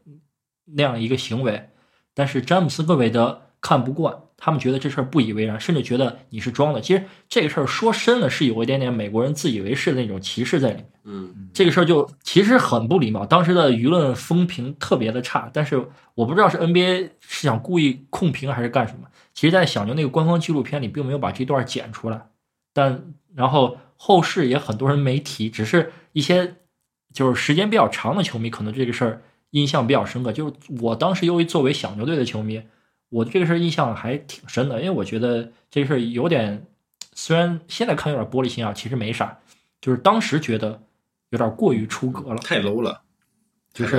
[0.63, 1.69] 那样一个行为。
[2.13, 6.79] 但是詹姆斯跟韦德看不惯，他们觉得这事儿不以为然，甚至觉得你是装的。
[6.79, 10.85] 其实这个事儿说深了是有一点点美国人自以为是的那种歧视在里面。
[11.03, 15.49] 嗯这个事儿就其实很不礼貌，当时的舆论风评特别的差。
[15.53, 19.07] 但是我不知道是 NBA 是想故意控评还是干什么。
[19.33, 22.27] 其实，在小牛那个官方纪录片里，并没有把这段剪出来。
[22.73, 26.55] 但然后后世也很多人没提，只是一些
[27.13, 29.21] 就是时间比较长的球迷可能这个事儿
[29.51, 30.31] 印象比较深刻。
[30.31, 32.61] 就是我当时由于作为小牛队的球迷，
[33.09, 36.65] 我对这个事儿印象还挺深的，因为我觉得这个事儿有点，
[37.13, 39.39] 虽然现在看有点玻璃心啊，其实没啥，
[39.81, 40.81] 就是当时觉得
[41.31, 43.01] 有点过于出格了，太 low 了，
[43.73, 43.97] 就是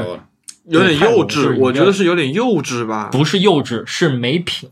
[0.65, 3.09] 有点幼稚，我觉得是有点幼稚吧。
[3.11, 4.71] 不是幼稚，是没品，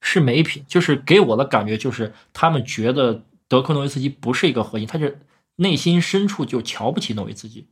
[0.00, 0.64] 是没品。
[0.68, 5.20] 就是给我的感觉就是他们觉得德克诺维茨基不是一个核心，他是
[5.56, 7.66] 内心深处就瞧不起诺维茨基，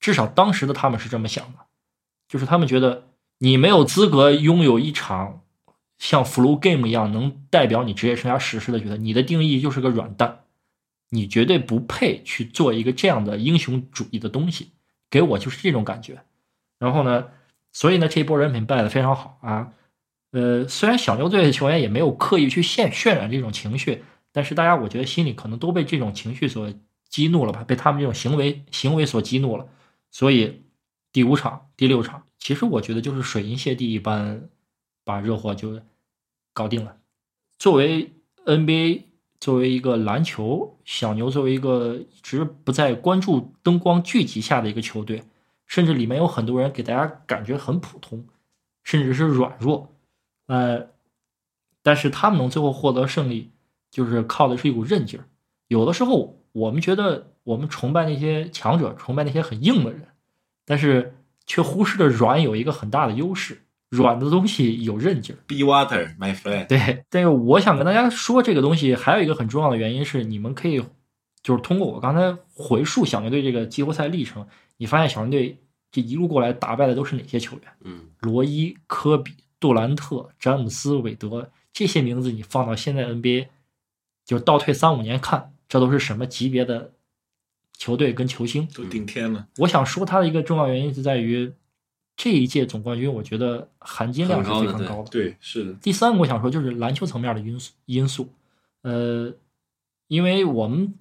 [0.00, 1.60] 至少当时的他们是这么想的，
[2.28, 3.06] 就是他们觉得
[3.38, 5.40] 你没有资格拥有一场
[5.98, 10.40] 像 Flow game 一样能代表你职业生涯史诗的角色，你的定义就是个软蛋，
[11.10, 14.72] 你绝对不配去做一个这样的英雄主义的东西，
[15.10, 16.22] 给我就是这种感觉。
[16.78, 17.28] 然后呢，
[17.72, 19.72] 所以呢，这一波人品败得非常好啊。
[20.32, 26.70] 呃，虽然小牛队的球员也没有刻意去渲渲染这种情绪，但是大家我觉得心里可能都被这种情绪所
[27.08, 29.66] 激怒了吧，被他们这种行为行为所激怒了。
[30.10, 30.64] 所以
[31.12, 34.50] 第五场、第六场，其实我觉得就是水银泻地一般，
[35.06, 35.80] 把热火就
[36.52, 36.96] 搞定了。
[37.60, 38.12] 作为
[38.44, 39.04] NBA，
[39.38, 45.22] 作为一个篮球，小牛作为一个一直不在关注灯光聚集下的一个球队，
[45.64, 48.26] 甚至里面有很多人给大家感觉很普通，
[48.82, 49.94] 甚至是软弱，
[50.48, 50.88] 呃，
[51.82, 53.52] 但是他们能最后获得胜利，
[53.92, 55.28] 就是靠的是一股韧劲儿。
[55.68, 60.08] 有的时候我们觉得我们崇拜那些强者，崇拜那些很硬的人，
[60.64, 61.16] 但是
[61.46, 65.38] 却忽视了软有一个很大的优势，软的东西有韧劲儿。
[65.46, 66.66] Be water, my friend。
[66.66, 70.82] 对，但是我想跟大家说这个东西，还有一个很重要的原因是，你们可以
[71.42, 74.46] 就是通过我刚才回述小牛队这个季后赛历程，
[74.76, 75.58] 你发现小牛队
[75.92, 77.72] 这一路过来打败的都是哪些球员？
[77.84, 83.46] 嗯，罗伊、科比、杜兰特、詹姆斯、韦德这些名字，你放到现在 NBA，
[84.24, 86.92] 就倒退三五年看，这都是什么级别的
[87.72, 88.66] 球队跟球星？
[88.74, 91.52] 都顶天了，我想说它的一个重要原因是在于
[92.16, 95.10] 这一届总冠军，我觉得含金量是非常高的。
[95.10, 98.32] 对，是的，第三个我想说就是篮球层面的因素因素，
[98.82, 99.34] 呃，
[100.08, 100.94] 因为我们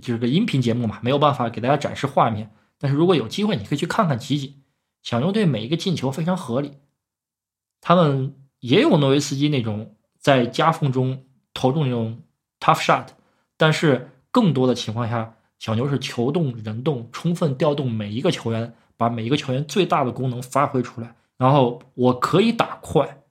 [0.00, 4.62] 就是个音频节目嘛，没有办法给大家展示画面，但是如果有机会，你可以去看看集锦。
[5.02, 6.72] 小牛队每一个进球非常合理，
[7.80, 12.22] 他们也有诺维斯基那种在夹缝中投中那种
[12.58, 13.08] tough shot，
[13.56, 21.14] 但是更多的情况下，小牛是球动人动，充分调动每一个球员，把每一个球员最大的功能发挥出来。
[21.36, 23.22] 然后我可以打快，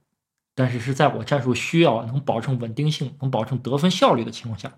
[0.53, 4.77] 但是是在我战术需要能保证稳定性、能保证得分效率的情况下，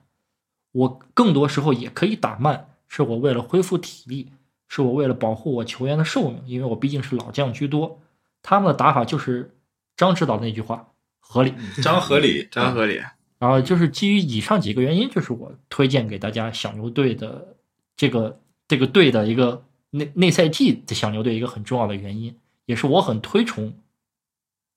[0.71, 4.31] 我更多时候也可以打慢，是我为了恢复体力，
[4.69, 7.99] 是我为了保护我球员的寿命，因为我毕竟是老将居多。
[8.41, 9.57] 他们的打法就是
[9.97, 11.53] 张指导那句话，合理。
[11.83, 13.01] 张合理，张合理。
[13.39, 17.55] 然后就是基于以上几个原因，就是我推荐给大家小牛队的
[17.97, 23.73] 这个这个队的一个内内赛季的小牛队一个很重要的原因，也是我很推崇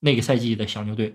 [0.00, 1.14] 那个赛季的小牛队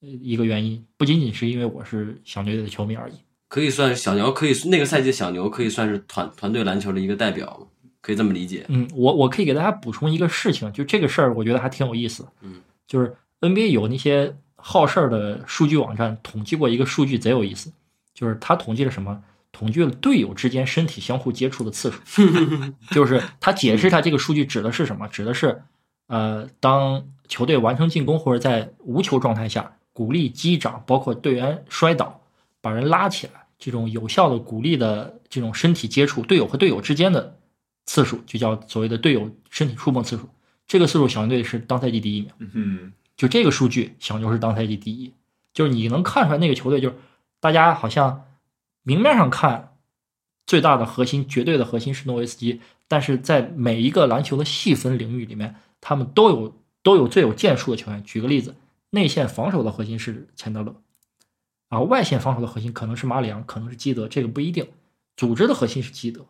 [0.00, 3.14] 呃一个原因，不仅仅是因为我是小牛队的球迷而已。
[3.48, 7.66] 可以算小牛，可以那个赛季小牛可以算是团团队篮球的一个代表，
[8.00, 8.66] 可以这么理解。
[8.68, 12.26] 嗯，我我可以给大家补充一个事情，就这个事儿，我觉得还挺有意思。
[12.42, 17.72] 嗯，就是 NBA 有那些好事儿的数据网站统计过一个数据，贼有意思，
[18.12, 19.22] 就是他统计了什么？
[19.58, 22.00] 统计了队友之间身体相互接触的次数。
[22.94, 25.08] 就是他解释一下这个数据指的是什么？
[25.08, 25.60] 指的是，
[26.06, 32.20] 呃，当球队完成进攻或者在无球状态下，鼓励击掌，包括队员摔倒，
[32.60, 37.36] 把人拉起来，这种有效的鼓励的这种身体接触，队友和队友之间的
[37.86, 40.28] 次数，就叫所谓的队友身体触碰次数。
[40.68, 42.30] 这个次数，小牛队是当赛季第一名。
[42.54, 45.12] 嗯，就这个数据，小牛是当赛季第一。
[45.52, 46.94] 就是你能看出来那个球队，就是
[47.40, 48.22] 大家好像
[48.88, 49.76] 明面上看
[50.46, 58.02] 最大的核心、绝对的核心是诺维斯基，但是在每一个篮球的细分领域里面，他们都有都有最有建树的球员。
[58.02, 58.56] 举个例子，
[58.88, 60.74] 内线防守的核心是钱德勒，
[61.68, 64.66] 啊，外线防守的核心可能是马里昂，可能是基德，这个不一定。
[65.18, 66.24] 组织的核心是基德，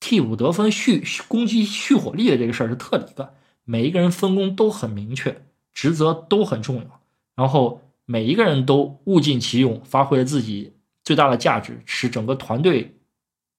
[0.00, 3.34] 替补得分、续攻击、续火力的这个事儿是特里干。
[3.64, 5.42] 每一个人分工都很明确，
[5.74, 7.00] 职责都很重要，
[7.36, 10.72] 然后每一个人都物尽其用，发挥了自己
[11.02, 12.96] 最大的价值，使整个团队，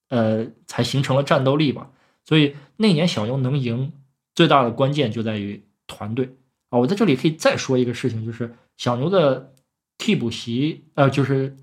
[0.09, 1.91] 呃，才形成了战斗力吧。
[2.23, 3.93] 所以那年小牛能赢，
[4.35, 6.35] 最大的关键就在于团队
[6.69, 6.79] 啊。
[6.79, 9.53] 我在这里可以再说一个事情，就是小牛的
[9.97, 11.57] 替补席，呃，就是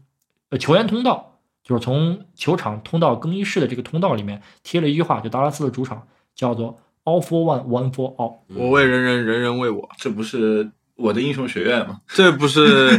[0.50, 8.40] 呃球员通道，就是从球场通到更衣室的这个通道里面贴了一句话，就达拉斯的主场叫做 “All for one, one for all”。
[8.48, 9.88] 我为人人，人人为我。
[9.96, 12.98] 这不是我的英雄学院嘛，这不是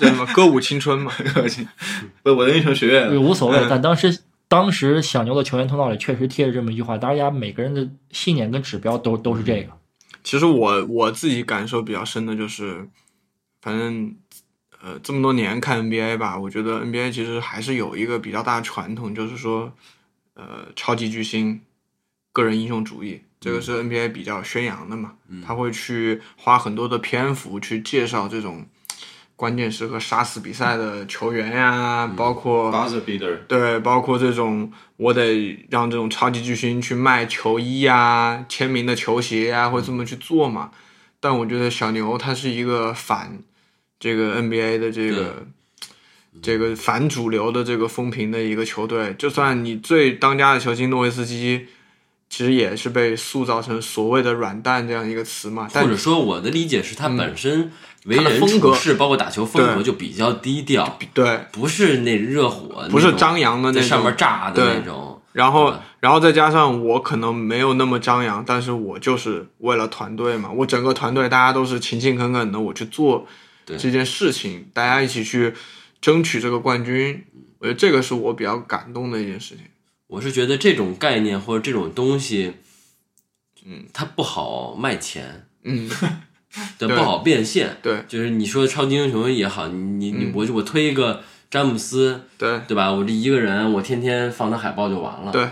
[0.00, 1.12] 叫什么歌舞青春吗？
[2.24, 3.66] 不，我的英雄学院无所谓嗯。
[3.70, 4.18] 但当时
[4.48, 9.72] 当时小牛的球员通道里确实贴着这么一句话，大家每个人的信念跟指标都都是这个。
[10.24, 12.88] 其实我我自己感受比较深的就是，
[13.62, 14.16] 反正
[14.82, 19.72] 呃这么多年看 NBA 吧，我觉得 NBA 其实还是有一个比较大的传统，就是说
[20.34, 21.60] 呃超级巨星、
[22.32, 25.12] 个人英雄主义，这个是 NBA 比较宣扬的嘛。
[25.46, 28.66] 他会去花很多的篇幅去介绍这种
[29.36, 40.72] 关键时刻杀死比赛的球员呀，包括 buzzer beater，对，包括这种我得让这种超级巨星去卖球衣呀、签名的球鞋呀，会这么去做嘛。
[41.20, 43.38] 但我觉得小牛他是一个反
[44.00, 45.46] 这个 NBA 的这个
[46.42, 49.14] 这个反主流的这个风评的一个球队。
[49.14, 51.66] 就算你最当家的球星诺维斯基，
[52.28, 55.68] 其实也是被塑造成所谓的软蛋这样一个词嘛。
[55.72, 57.70] 但或者说我的理解是他本身
[58.04, 65.20] 为人风格处事，包括打球风格就比较低调，对，不是那热火，不是张扬的那种在上面炸的那种。
[65.32, 73.24] 然后，然后再加上我可能没有那么张扬，但是我就是为了团队嘛，我整个团队大家都是勤勤恳恳的，我去做
[73.64, 75.54] 这件事情，大家一起去
[76.00, 77.24] 争取这个冠军，
[77.58, 79.64] 我觉得这个是我比较感动的一件事情。
[80.08, 82.54] 我是觉得这种概念或者这种东西，
[83.64, 85.88] 嗯，它不好卖钱，嗯，
[86.78, 87.76] 对，不好变现。
[87.82, 92.90] 对就是你说超级英雄也好，你你我我推一个詹姆斯，对对吧？
[92.90, 95.30] 我这一个人，我天天放他海报就完了。
[95.30, 95.48] 对，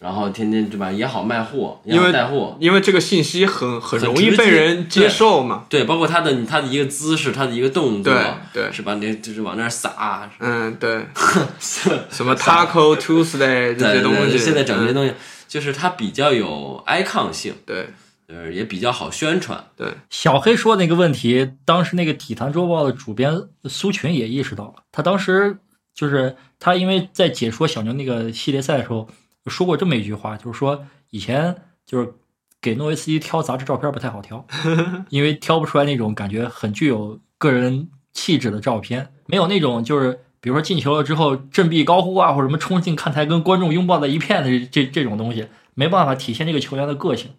[0.00, 2.56] 然后天天对吧，也好卖货，也因为好带货。
[2.58, 5.66] 因为这个信息很很很容易被人接受嘛。
[5.68, 8.24] 对，包括他的他的一个姿势，他的一个动作，对
[8.64, 8.94] 对是吧？
[8.94, 11.04] 你就是往那儿撒，嗯，对，
[11.60, 15.12] 什么 Taco Tuesday 这些东西，对对现在整这些嗯东西，
[15.46, 17.90] 就是它比较有 icon 性，对
[18.28, 19.62] 呃，也比较好宣传。
[19.76, 23.34] 对，小黑说那个问题，当时那个《体坛周报》的主编
[23.64, 24.74] 苏群也意识到了。
[24.92, 25.58] 他当时
[25.94, 29.06] 就是他因为在解说小牛那个系列赛的时候
[29.46, 32.12] 说过这么一句话，就是说以前就是
[32.60, 34.44] 给诺维斯基挑杂志照片不太好挑，
[35.08, 47.30] 因为挑不出来那种感觉很具有个人气质的照片，没有那种就是比如说进球了之后振臂高呼啊，或者什么冲进看台跟观众拥抱在一片的这这种东西，没办法体现这个球员的个性。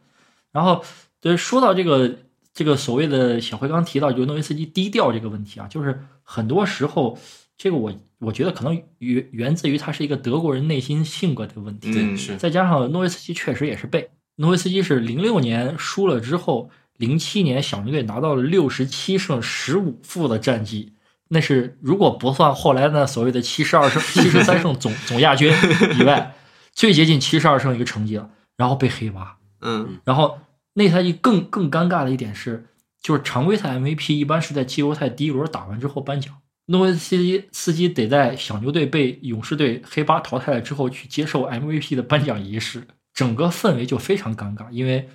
[0.51, 0.83] 然后，
[1.19, 2.17] 对，说到这个
[2.53, 7.17] 这个所谓的小辉刚提到就是诺维斯基低调这个问题啊，就是很多时候，
[7.61, 12.35] 这个我我觉得可能源源自于他是一个德国人内心性格的问题，对，嗯是。
[12.35, 20.93] 再加上诺维斯基确实也是背，诺维斯基是零六年输了之后，零七年小牛队拿到了六十七胜十五负的战绩，
[21.27, 25.53] 那是如果不算后来那所谓的七十二胜、七十三胜总 总亚军
[25.99, 26.33] 以外，
[26.73, 29.37] 最接近七十二胜一个成绩了，然后被黑挖。
[29.61, 29.99] 嗯。
[30.03, 30.39] 然后
[30.73, 32.65] 那赛季更更尴尬的一点是，
[33.03, 36.33] 就是常规赛 MVP 一般是在季后赛第一轮打完之后颁奖，
[36.71, 45.09] 诺维斯基斯基得在小牛队被勇士队黑八淘汰了之后去接受 MVP 的颁奖仪式，整个氛围就非常尴尬，因为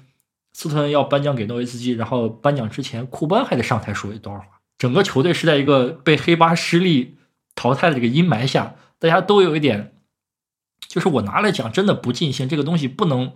[0.52, 4.46] 斯特恩要颁奖给诺维斯基，然后颁奖之前库班还得上台说一段话，
[4.78, 7.16] 整个球队是在一个被黑八失利
[7.54, 9.94] 淘汰的这个阴霾下，大家都有一点，
[10.86, 13.32] 就是我拿了奖真的不尽兴，这个东西不能。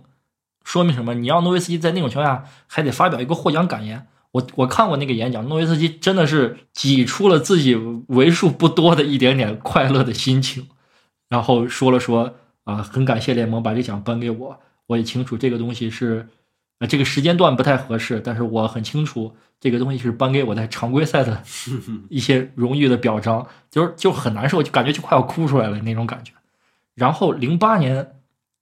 [0.63, 1.15] 说明什么？
[1.15, 4.07] 你让诺维斯基在那种情况下还得发表一个获奖感言。
[4.31, 7.75] 我我看过那个演讲，诺维斯基真的是挤出了自己
[8.07, 10.67] 为数不多的一点点快乐的心情，
[11.29, 14.59] 然后说了说啊，很感谢联盟把这奖颁给我。
[14.87, 16.27] 我也清楚这个东西是，
[16.79, 21.43] 呃，这个时间段不太合适，但是我很清楚这个东西是颁给我在常规赛的
[22.09, 26.33] 一些荣誉的表彰，就是就很难受，就感觉就快要哭出来了那种感觉。
[26.95, 28.13] 然后零八年。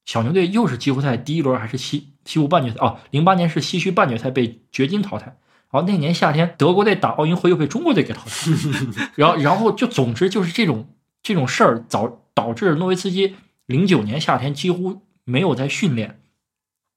[0.05, 2.77] 小牛队又是季后赛第一轮还是西西部半决赛？
[2.79, 5.37] 哦，零八年是西区半决赛被掘金淘汰。
[5.71, 8.51] 然后那年夏天，德国队打奥运会又被中国队给淘汰。
[9.15, 10.87] 然后，然后就总之就是这种
[11.21, 16.21] 这种事儿，导导致诺维茨基零九年夏天几乎没有在训练，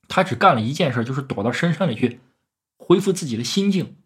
[0.09, 2.20] 他只干了一件事，就是躲到深山里去
[2.77, 3.97] 恢复自己的心境，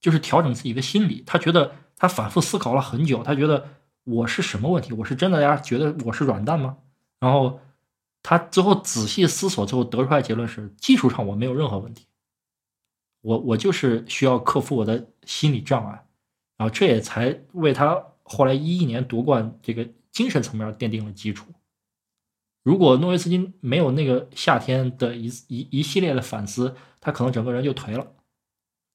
[0.00, 1.22] 就是调整自己的心理。
[1.26, 3.68] 他觉得他反复思考了很久，他觉得
[4.04, 4.92] 我是什么问题？
[4.92, 5.60] 我是真的大家？
[5.60, 6.76] 觉得我是软蛋吗？
[7.20, 7.60] 然后。
[8.20, 12.04] 他最后仔细思索最后得出来结论是：技术上我没有任何问题，
[13.20, 16.06] 我我就是需要克服我的心理障碍，
[16.56, 21.46] 然后这也才为他后来一一年夺冠这个精神层面奠定了基础。
[22.62, 28.14] 如果诺维斯基没有那个夏天的一一一系列的反思，他可能整个人就颓了。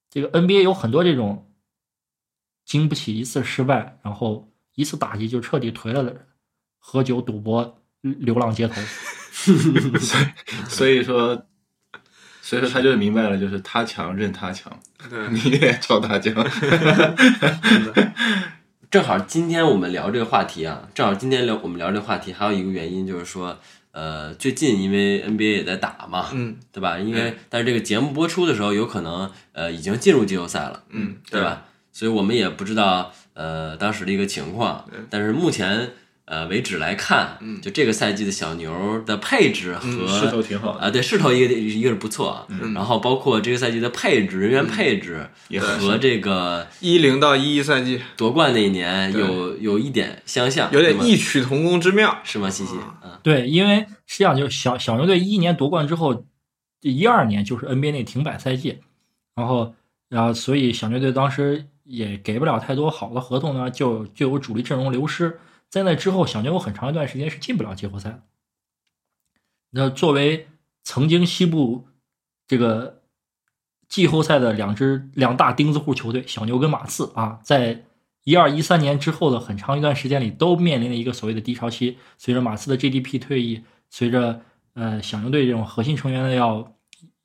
[0.09, 1.51] 这个 NBA 有很多这种
[2.65, 6.27] 经不起一次失败，然后一次打击就彻底颓了的人，
[6.79, 7.79] 喝酒、赌博。
[8.03, 8.81] 流浪街头，
[10.67, 11.47] 所以说，
[12.53, 14.71] 所所以说他就是明白了，就是他强任他强，
[15.09, 16.33] 对， 你也照他强。
[18.91, 23.57] 正好今天我们聊这个话题啊，正好今天聊我们聊这个话题，还有一个原因就是说，
[23.91, 26.99] 呃，最近因为 NBA 也在打嘛，嗯，对吧？
[26.99, 31.63] 因为但是这个节目播出的时候，有可能呃已经进入季后赛了，嗯，对吧？
[31.91, 35.89] 所以我们也不知道呃当时的一个情况，但是目前
[36.25, 52.17] 呃为止来看，就这个赛季的小牛的配置和势头挺好的啊，对势头一个一个是不错啊，然后包括这个赛季的配置、人员配置也和这个一零到一一赛季夺冠那一年有有一点相像，有点异曲同工之妙。
[52.23, 52.49] 是吗？
[52.49, 56.25] 西西，嗯，对，因为实际上就小小牛队一一年夺冠之后，
[56.81, 58.79] 一二年就是 NBA 那停摆赛季，
[59.35, 59.73] 然后
[60.07, 65.37] 然后所以小牛队当时也给不了太多好的合同呢，就就有主力阵容流失。
[65.73, 68.21] 在那之后，小牛有很长一段时间是进不了季后赛。
[69.71, 70.47] 那作为
[70.83, 71.87] 曾经西部
[72.47, 73.01] 这个
[73.89, 77.85] 季后赛的两支两大钉子户球队，小牛跟马刺啊，在
[78.23, 81.97] 一二一三年之后的很长一段时间里，都面临了一个所谓的低潮期。
[82.19, 84.43] 随着马刺的 GDP 退役，随着
[84.75, 86.75] 呃小牛队这种核心成员的要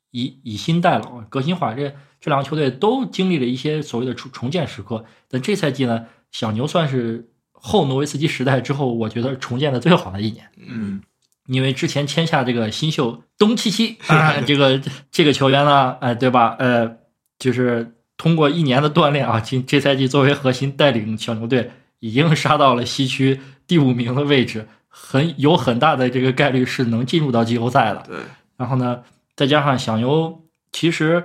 [0.09, 5.05] 以以新代老、革新化，这这两个球队都经历了一些所谓的重重建时刻。
[5.27, 7.29] 但这赛季呢，小牛算是
[7.59, 10.49] 后诺维斯基时代之后，我觉得重建的最好的一年。
[10.57, 11.01] 嗯，
[11.47, 14.81] 因为之前签下这个新秀东契奇啊，这个
[15.11, 16.55] 这个球员呢，哎，对吧？
[16.59, 16.97] 呃，
[17.37, 28.03] 就是通过一年的锻炼啊，今这赛季作为核心带领小牛队已经杀到了西区第五名的位置，很有很大的这个概率是能进入到季后赛的。
[28.07, 28.17] 对，
[28.57, 29.03] 然后呢，
[29.35, 31.23] 再加上小牛其实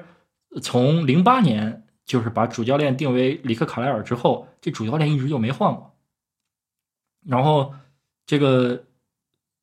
[0.62, 5.93] 从零八年就是把主教练定为里克卡莱尔之后，这主教练一直就没换过。
[7.26, 7.72] 然后
[8.26, 8.84] 这个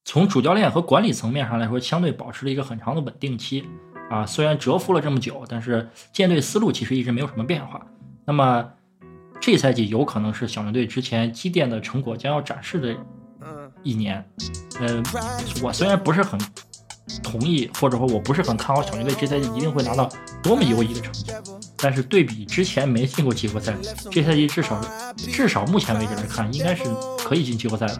[0.04, 3.64] 从主教练和管理层面上来说，相对保持了一个很长的稳定期
[4.10, 4.26] 啊。
[4.26, 7.86] 虽然蛰伏了这么久，但是舰队思路其实一直没有什么变化。
[8.26, 8.68] 那么
[9.40, 12.96] 这赛季有可能是小牛队之前积淀的成果将要展示的
[13.84, 14.24] 一年。
[14.80, 15.02] 呃，
[15.62, 16.40] 我虽然不是很
[17.22, 20.10] 同意，或者说我不是很看好小牛队这赛季一定会拿到
[20.42, 21.32] 多么优异的成绩，
[21.82, 23.74] 但是对比之前没进过季后赛，
[24.12, 24.80] 这赛季至少
[25.18, 26.84] 至少目前为止来看，应该是
[27.18, 28.00] 可以进季后赛的。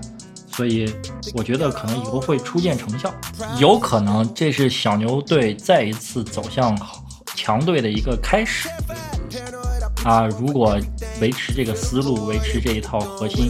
[0.54, 0.94] 所以
[1.34, 3.12] 我觉得可能以后会初见成效，
[3.58, 6.78] 有可能这是小牛队再一次走向
[7.36, 8.70] 强队的一个开始。
[10.04, 10.78] 啊，如果
[11.22, 13.50] 维持这个思路，维持这一套核心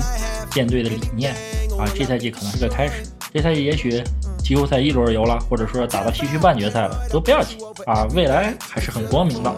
[0.51, 1.34] 舰队的理念，
[1.79, 3.03] 啊，这赛季可能是个开始。
[3.34, 4.03] 这赛季也许
[4.43, 7.57] 季后赛一轮游了，或者说打到西区半决赛了，都不要紧
[7.88, 9.49] 啊，未来还是很光明的。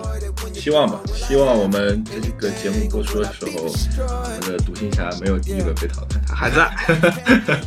[0.64, 6.22] 希望吧，希望我们这个节目播出的时候，我们的独行侠没有第一轮被淘汰。
[6.34, 6.74] 还在，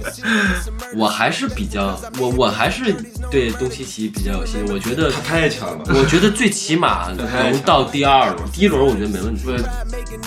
[0.97, 2.95] 我还是比较，我我还是
[3.31, 4.75] 对东契奇比较有信心。
[4.75, 9.43] 我觉得他太强了，我觉得最起码 能到第二轮，第一轮我觉得没问题。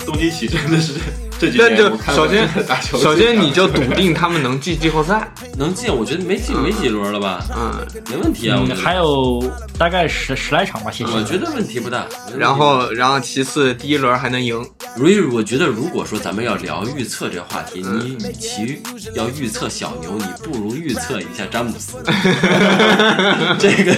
[0.06, 0.92] 东契奇真的是
[1.40, 7.74] 这几但就我看首先打球首先你就 笃定他们能进季后赛，能进，我觉得没进没几轮了吧，嗯，
[8.10, 8.58] 没问题啊。
[8.60, 9.42] 我觉嗯，得还有
[9.78, 11.10] 大概十十来场吧，谢谢。
[11.12, 12.04] 我觉得问题不大。
[12.36, 14.62] 然后然后其次第一轮还能赢，
[14.96, 18.82] 如我觉得如果说咱们要聊预测这个话题，你与其
[19.14, 21.96] 要预测小牛，你不如预测一下詹姆斯。
[23.58, 23.96] 这个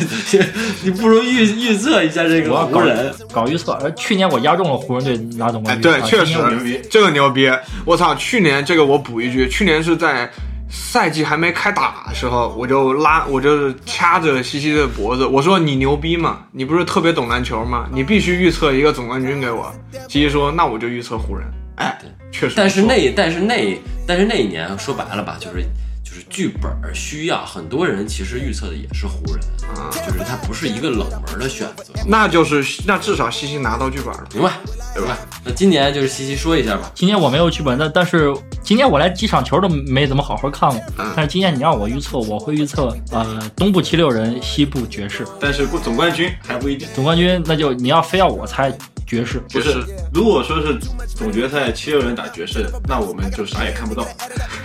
[0.82, 3.12] 你不如预预测一下这个我要搞湖人。
[3.32, 7.50] 搞预测，呃，去年我压中了湖人队拿总冠哎，军，对，啊确今年我实这个牛逼，
[7.84, 8.14] 我操！
[8.14, 10.30] 去年这个我补一句，去年是在
[10.70, 17.88] 赛季还没开打的时候，我就拉，我就掐着西西的脖子，我说你牛逼嘛，你不是特别懂篮球吗？
[17.92, 19.74] 你必须预测一个总冠军给我。
[20.08, 21.46] 西西说，那我就预测湖人。
[21.76, 21.98] 哎，
[22.30, 23.76] 确实，但是那但是那
[24.06, 25.64] 但是那一年说白了吧，就是
[26.12, 29.42] 就是剧本需要，很多人其实预测的也是湖人，
[29.74, 34.24] 啊就是它不是一个冷门的选择，那就是那至少西西拿到剧本了。
[34.34, 34.52] 明白
[34.94, 35.16] 对吧？
[35.42, 36.92] 那今年就是西西说一下吧。
[36.94, 38.30] 今年我没有剧本，那但是
[38.62, 40.78] 今年我连几场球都没怎么好好看过。
[40.98, 46.86] 嗯但是今年你让我预测，我会预测呃东部七六人，西部爵士但是不总冠军还不一定。
[46.94, 48.70] 总冠军，那就你要非要我猜
[49.06, 49.82] 爵士，不是，
[50.12, 50.78] 如果说是
[51.14, 54.06] 总决赛七六人打爵士，那我们就啥也看不到，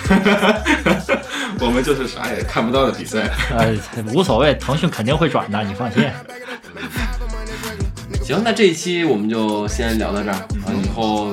[1.60, 3.30] 我们就是啥也看不到的比赛。
[3.51, 3.76] 呃
[4.14, 6.03] 无所谓，腾讯肯定会转的，你放心。
[8.24, 10.45] 行，那这一期我们就先聊到这儿啊，
[10.84, 11.32] 以后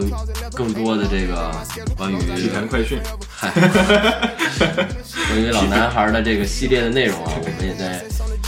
[0.55, 1.51] 更多的这个
[1.97, 2.99] 关于体坛快讯，
[3.29, 3.51] 嗨，
[5.29, 8.05] 关于老男孩的这个系列的内容啊， 我们也在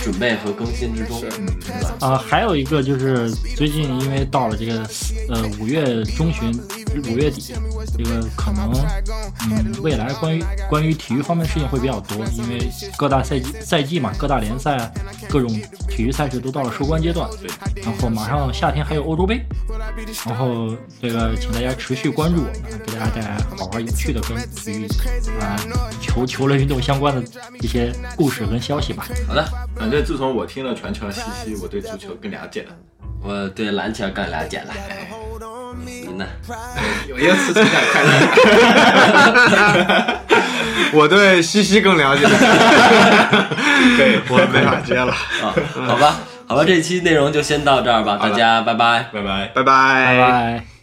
[0.07, 1.97] 准备和更新之中，嗯对吧？
[1.99, 4.89] 啊、还有一个就是最近因为到了这个
[5.29, 6.57] 呃五月中旬，
[7.13, 7.53] 五月底，
[7.99, 8.73] 这个可能
[9.51, 14.89] 嗯未来关于关于体育方面的事情会比较多，因为各大赛季赛季嘛，各大联赛啊，
[15.29, 15.51] 各种
[15.89, 17.51] 体育赛事都到了收官阶段，对，
[17.83, 19.41] 然后马上夏天还有欧洲杯，
[20.25, 24.87] 然后这个请大家持续关注我们，给大家带来好玩有趣的跟体育
[25.41, 25.59] 啊
[26.01, 27.21] 球球类运动相关的
[27.61, 29.09] 一些故事跟消息吧。
[29.27, 29.45] 好的，
[29.75, 32.69] 反正自从我听了传球西西，我对足球更了解了。
[33.23, 34.75] 我对篮球更了解了。
[35.85, 36.27] 你呢？
[37.09, 38.11] 有一次情感快乐。
[40.93, 42.31] 我对西西更了解了，
[43.97, 45.55] 对，我没法接了，啊，
[45.87, 46.17] 好吧，
[46.47, 49.07] 好吧，这期内容就先到这儿吧，大家拜拜。
[49.13, 49.51] 拜拜。
[49.55, 50.76] 拜拜拜拜。